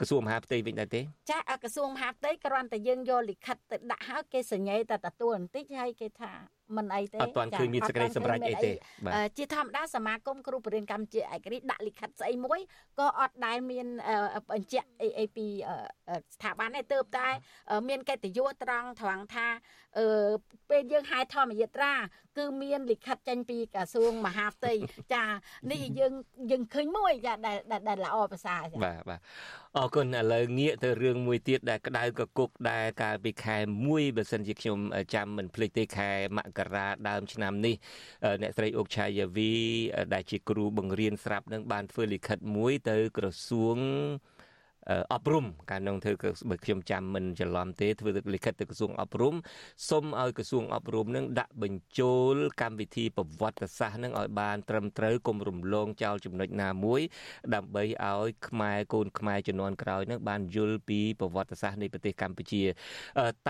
[0.00, 6.32] ក្រសួងមហាផ្ទៃវិញដែរទេចាក្រសួងមហាផ្ទៃគ្រាន់តែយើងយកលិខិតទៅដាក់ហើយគេសញ្ញេតែទទួលបន្តិចហើយគេថា
[6.76, 8.70] មិនអីទេអត់ទាន់ឃើញមានសេចក្តីសម្រេចអីទេ
[9.38, 12.60] ជាធម្មតាសមាគមគ្រូបរិញ្ញាកម្ពុជាឯករាជ្យដាក់លិខិតស្អីមួយ
[12.98, 13.86] ក៏អត់ដែលមាន
[14.52, 15.46] បញ្ជាក់អីអីពី
[16.34, 17.28] ស្ថាប័នទេទៅតែ
[17.88, 19.46] មានកិត្តិយសត្រង់ត្រង់ថា
[19.98, 20.06] អឺ
[20.70, 21.92] ពេលយើងហៅធម្មយាត្រា
[22.38, 24.72] គឺមានលិខិតចេញពីក្រសួងមហាផ្ទៃ
[25.14, 25.24] ចា
[25.70, 26.12] នេះយើង
[26.50, 27.56] យើងឃើញមួយចាដែល
[27.88, 29.20] ដែលល្អប្រសើរចាបាទបាទ
[29.76, 33.56] អរគុណឥឡូវងាកទៅរឿងមួយទៀតដែលក្តៅកគុកដែលកាលពីខែ
[33.86, 34.78] 1បើសិនជាខ្ញុំ
[35.14, 37.74] ចាំមិនភ្លេចទេខែមករាដើមឆ្នាំនេះ
[38.42, 39.54] អ្នកស្រីអុកឆាយាវី
[40.14, 43.78] ដែលជាគ្រូបង្រៀនស្រាប់នឹងបានធ្វើលិខិតមួយទៅក្រសួង
[45.12, 46.12] អប់រំកាលនោះធ្វើ
[46.50, 49.34] បើខ្ញុំចាំមិនច្រឡំទេធ្វើលិខិតទៅក្រសួងអប់រំ
[49.90, 57.00] សុំឲ្យក្រសួងអប់រំនឹងដាក់បញ្ចូលកម្មវិធីប្រវត្តិសាស្ត្រនឹងឲ្យបានត្រឹមត្រូវកុំរំលងចោលចំណុចណាមួយ
[57.54, 62.62] ដើម្បីឲ្យខ្មែរកូនខ្មែរជំនាន់ក្រោយនឹងបានយល់ពីប្រវត្តិសាស្ត្រនៃប្រទេសកម្ពុជា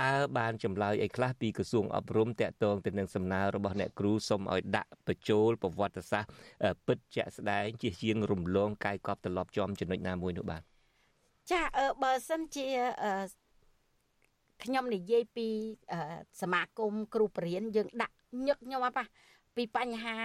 [0.01, 6.33] តើបានចម្លើយអីខ្លះពីក្រសួងអប់រំតាក់ទងទៅនឹងសំណើរបស់អ្នកគ្រូសុំឲ្យដាក់បញ្ចូលប្រវត្តិសាស្ត្រ
[6.87, 10.76] ពិតជាក់ស្ដែងជាជាងរំលងកាយកប់ត្រឡប់ជាប់ចំណុចណាមួយនោះបាទ
[11.51, 12.67] ចាអឺបើសិនជា
[14.65, 15.49] ខ្ញុំនិយាយពី
[16.41, 18.15] សមាគមគ្រូបរិញ្ញាយើងដាក់
[18.47, 19.07] ញឹកខ្ញុំអប៉ះ
[19.57, 20.17] ពីបញ្ហា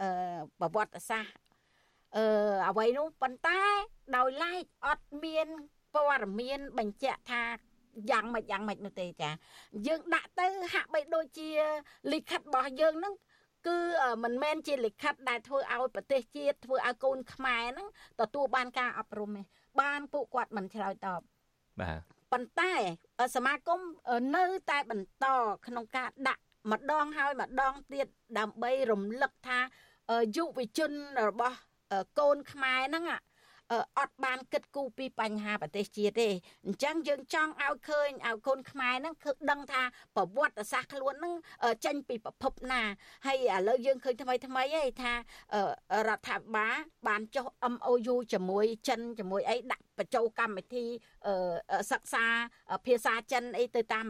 [0.00, 0.08] អឺ
[0.60, 1.34] ប្រវត្តិសាស្ត្រ
[2.16, 2.24] អឺ
[2.68, 3.60] អ្វីនោះប៉ុន្តែ
[4.16, 5.46] ដោយឡែកអត់មាន
[5.94, 7.42] ព័ត៌មានបញ្ជាក់ថា
[8.10, 9.30] យ៉ាងម៉េចយ៉ាងម៉េចនោះទេចា
[9.86, 11.48] យើងដាក់ទៅហាក់បីដូចជា
[12.12, 13.14] លិខិតរបស់យើងហ្នឹង
[13.66, 13.78] គឺ
[14.24, 17.88] មិនមែនជាលិខិតដែលធ្វើឲ្យប្រទេសជាតិធ្វើឲ្យកូនខ្មែរហ្នឹង
[18.20, 19.42] ទទួលបានការអប់រំទេ
[19.80, 21.20] បានពួកគាត់មិនឆ្លើយតប
[21.80, 22.00] បាទ
[22.32, 22.72] ប៉ុន្តែ
[23.36, 23.80] សមាគម
[24.36, 25.26] នៅតែបន្ត
[25.66, 28.06] ក្នុងការដាក់ម្ដងហើយម្ដងទៀត
[28.38, 29.58] ដើម្បីរំលឹកថា
[30.36, 30.92] យុវជន
[31.28, 31.56] របស់
[32.18, 33.04] កូនខ្មែរហ្នឹង
[33.98, 36.28] អត់បានគិតគូរពីបញ្ហាប្រទេសជាតិទេ
[36.66, 39.82] អញ្ចឹងយើងចង់ឲ្យឃើញឲ្យកូនខ្មែរហ្នឹងគឺដឹងថា
[40.16, 41.34] ប្រវត្តិសាស្ត្រខ្លួនហ្នឹង
[41.84, 42.82] ចេញពីប្រភពណា
[43.26, 46.74] ហើយឥឡូវយើងឃើញថ្មីថ្មីឯងថារដ្ឋាភិបាល
[47.08, 50.84] បានចុះ MOU ជាមួយចិនជាមួយអីដាក់បញ្ចូលកម្មវិធី
[51.92, 52.24] សិក្សា
[52.86, 54.04] ភាសាចិនអីទៅតាម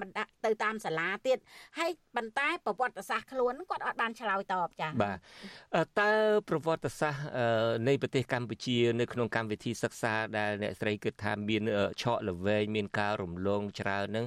[0.46, 1.38] ទៅតាមសាលាទៀត
[1.78, 5.18] ហើយប៉ុន្តែប្រវត្តិសាស្ត្រខ្លួនគាត់អត់បានឆ្លើយតបចា៎បាទ
[6.00, 6.10] តើ
[6.48, 7.24] ប្រវត្តិសាស្ត្រ
[7.88, 11.62] នៃប្រទេសកម្ពុជានៅក្នុងកម្មវិធីសិក្សាដែលអ្នកស្រីគិតថាមាន
[12.02, 14.26] ឆក់ល្វែងមានការរំលងច្រើននឹង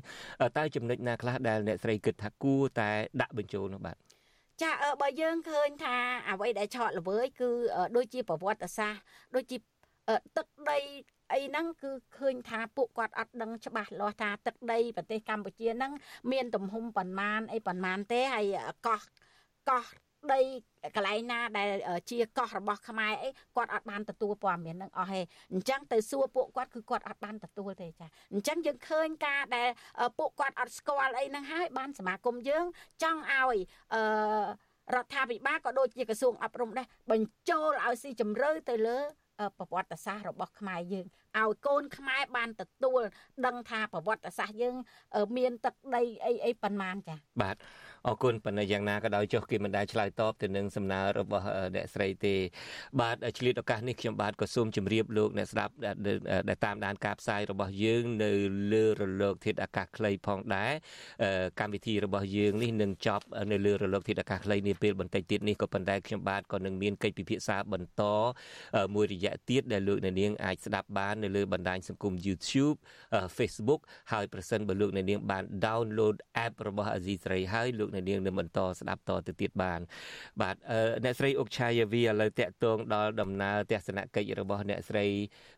[0.58, 2.90] តើចំណុចណាខ្លះដែលអ្នកស្រីគិតថាគួរតែ
[3.22, 3.98] ដាក់បញ្ចូលនោះបាទ
[4.64, 5.98] ចាបើយើងឃើញថា
[6.30, 7.50] អ្វីដែលឆក់ល្វើយគឺ
[7.96, 9.02] ដូចជាប្រវត្តិសាស្ត្រ
[9.36, 9.58] ដូចជា
[10.38, 10.80] ទឹកដី
[11.34, 15.92] អីហ្នឹងគឺឃើញថាពួកគាត់អត់ដឹងច្បាស់លាស់ថាទឹកដីប្រទេសកម្ពុជាហ្នឹង
[16.32, 18.46] មានទំហំប៉ុន្មានអីប៉ុន្មានទេហើយ
[18.88, 19.02] កោះ
[19.70, 19.86] កោះ
[20.34, 20.42] ដី
[20.96, 21.70] កន្លែងណាដែល
[22.10, 25.22] ជាកោះរបស់ខ្មែរអីគាត់អត់បានទទួលព័ត៌មាននឹងអស់ទេ
[25.54, 29.70] អញ្ចឹងទៅសួរពួកគាត់គឺគាត់អត់បានទទួលទេចាអញ្ចឹងយើងឃើញការដែល
[30.20, 32.66] ពួកគាត់អត់ស្គាល់អីហ្នឹងហើយបានសមាគមយើង
[33.04, 33.58] ចង់ឲ្យ
[33.94, 34.02] អឺ
[34.96, 39.00] រដ្ឋាភិបាលក៏ដូចជាក្រសួងអប់រំដែរបញ្ចូលឲ្យស៊ីជម្រៅទៅលើ
[39.58, 41.06] ប្រវត្តិសាស្ត្ររបស់ខ្មែរយើង
[41.38, 43.02] ឲ្យកូនខ្មែរបានទទួល
[43.46, 44.76] ដឹងថាប្រវត្តិសាស្ត្រយើង
[45.38, 47.56] មានទឹកដីអីអីប៉ុន្មានចាបាទ
[48.08, 51.46] អរគុណប៉ុន្តែយ៉ាងណាក៏ដោយចុះគេមិនដែលឆ្លើយតបទៅនឹងសំណើរបស់
[51.76, 52.36] អ្នកស្រីទេ
[53.02, 55.74] បាទឆ្លៀតឱកាសនេះខ្ញុំបាទក៏សូមជម្រាបលោកអ្នកស្ដាប់
[56.50, 58.32] ដែលតាមដានការផ្សាយរបស់យើងនៅ
[58.74, 60.72] លើរលកធាតុអាកាសខ្លីផងដែរ
[61.60, 68.04] កម្មវិធីរបស់យើងនេះនឹងចប់នៅលើរលកធាតុអាកាសខ្លីនេះពេលបន្តិចទៀតនេះក៏ប៉ុន្តែខ្ញុំបាទក៏នឹងមានកិច្ចពិភាក្សាបន្ត
[68.96, 72.78] មួយរយៈទៀតដែលលោកអ្នកនាងអាចស្ដាប់បាននៅលើបណ្ដាញសង្គម YouTube
[73.38, 73.82] Facebook
[74.12, 79.80] ហើយប្រសិនបើលោកអ្នកនាងបាន download app របស់ Azizi ស្រីហើយលោកអ្នកនាងនឹងបន្តស្ដាប់តទៅទៀតបាន
[80.42, 80.56] បាទ
[81.04, 85.06] អ្នកស្រីអុកឆាយាវីឥឡូវតាក់ទងដល់ដំណើរទស្សនកិច្ចរបស់អ្នកស្រី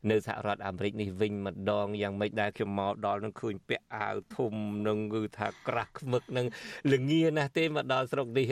[0.10, 4.54] នៅសហរដ្ឋអាមេរិកនេះវិញម្ដងយ៉ាងម៉េចដែរខ្ញុំមកដល់នឹងឃើញពាក់អាវធំ
[4.88, 6.48] នឹងគឺថាក្រាស់ខ្មឹកនឹង
[6.92, 8.48] លងាណាស់ទេមកដល់ស្រុកនេះ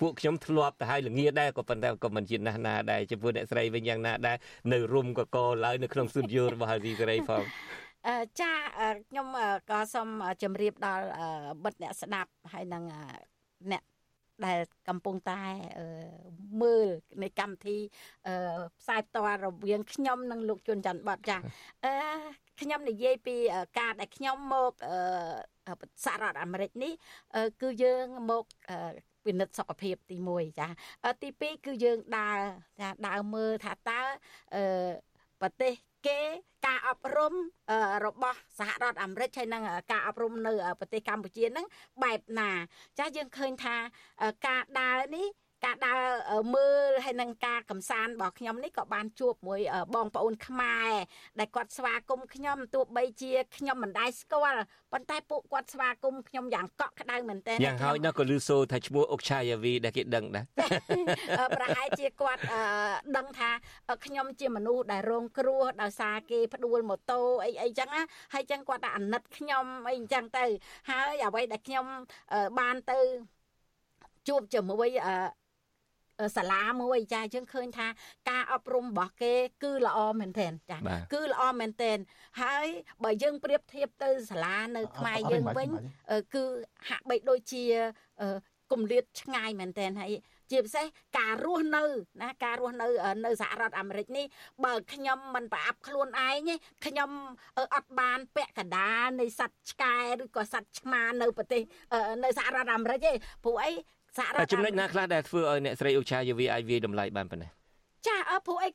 [0.00, 4.36] ពួកខ្ញុំធ្លាប់ទៅហើយលងាដែរក៏ប៉ុន្តែក៏មិនជាណាស់ណាដែរចំពោះអ្នកស្រីវិញយ៉ាងណាដែរ
[4.72, 7.44] នៅរុំកកឡើយនៅក្នុងស្ទូឌីយោរបស់ហើយវីសេរីផង
[8.40, 8.52] ចា
[9.08, 9.26] ខ្ញុំ
[9.70, 10.08] ក៏សូម
[10.42, 11.06] ជម្រាបដល់
[11.62, 12.84] មិត្តអ្នកស្ដាប់ហើយនឹង
[13.72, 13.82] អ្នក
[14.46, 15.42] ដែលកំពុងតែ
[16.62, 16.86] មើល
[17.22, 17.76] នៃកម្មវិធី
[18.80, 21.36] ផ្សាយផ្ទាល់រវាងខ្ញុំនិងលោកជួនច័ន្ទបតចា
[21.84, 21.92] អឺ
[22.60, 23.36] ខ្ញុំនិយាយពី
[23.78, 24.72] ការដែលខ្ញុំមក
[26.04, 26.92] សហរដ្ឋអាមេរិកនេះ
[27.62, 28.44] គឺយើងមក
[29.24, 30.68] ពិនិត្យសុខភាពទី1ចា
[31.22, 32.38] ទី2គឺយើងដើរ
[32.80, 34.00] ចាដើរមើលថាតើ
[34.54, 34.90] អឺ
[35.40, 35.72] ប្រទេស
[36.06, 36.20] គេ
[36.66, 37.34] ការអប់រំ
[38.06, 41.66] របស់សហរដ្ឋអាមេរិកហើយនឹងការអប់រំនៅប្រទេសកម្ពុជាហ្នឹង
[42.02, 42.50] បែបណា
[42.98, 43.76] ចាស់យើងឃើញថា
[44.46, 45.26] ការដើរនេះ
[45.64, 46.00] ការដើរ
[46.54, 49.60] មើលហើយនឹងការកំសាន្តរបស់ខ្ញុំនេះក៏បានជួបមួយ
[49.94, 50.90] បងប្អូនខ្មែរ
[51.38, 54.60] ដែលគាត់ស្វាគមន៍ខ្ញុំទោះបីជាខ្ញុំមិនដែរស្គាល់
[54.92, 60.44] ប៉ុន្តែពួកគាត់ស្វាគមន៍ខ្ញុំយ៉ាងកក់ក្ដៅមែនទែនយ៉ាងហើយណាស់ក៏លឺសូថាឈ្មោះអុកឆាយាវីដែលគេដឹងដែរ
[61.56, 62.40] ប្រហែលជាគាត់
[63.16, 63.50] ដឹងថា
[64.04, 68.02] ខ្ញុំជាមនុស្សដែលរងគ្រោះដោយសារគេផ្ដួលម៉ូតូអីអីចឹងណា
[68.34, 70.44] ហើយចឹងគាត់អាណិតខ្ញុំអីអញ្ចឹងទៅ
[70.90, 71.86] ហើយអ្វីដែលខ្ញុំ
[72.58, 73.00] បានទៅ
[74.28, 74.88] ជួបជាមួយ
[76.36, 77.86] សាលាមួយចាយើងឃើញថា
[78.30, 80.78] ការអប់រំរបស់គេ គឺល្អមែនទែនចា
[81.14, 81.98] គឺល្អមែនទែន
[82.42, 82.66] ហើយ
[83.04, 85.68] បើយើងប្រៀបធៀបទៅសាលានៅខ្មែរយើងវិញ
[86.34, 86.44] គឺ
[86.88, 87.64] ហាក់បីដូចជា
[88.72, 90.12] គម្លាតឆ្ងាយមែនទែនហើយ
[90.50, 90.86] ជាពិសេស
[91.18, 91.84] ការរស់នៅ
[92.22, 92.86] ណាការរស់នៅ
[93.24, 94.26] នៅសហរដ្ឋអាមេរិកនេះ
[94.64, 96.50] បើខ្ញុំមិនប្រអាប់ខ្លួនឯង
[96.86, 97.10] ខ្ញុំ
[97.74, 101.62] អត់បានពាក់កណ្ដាលនៃសត្វឆ្កែឬក៏សត្វឆ្មានៅប្រទេស
[102.24, 103.12] នៅសហរដ្ឋអាមេរិកទេ
[103.44, 103.72] ព្រោះអី
[104.16, 107.50] សហរដ្ឋចំណុចណាខ្លះដែលធ្វើឲ្យអ្នកស្រីឧឆាយាវីអាចវាយតម្លៃបានប៉ុណ្ណេះ
[108.06, 108.68] ចាអើព្រោះអី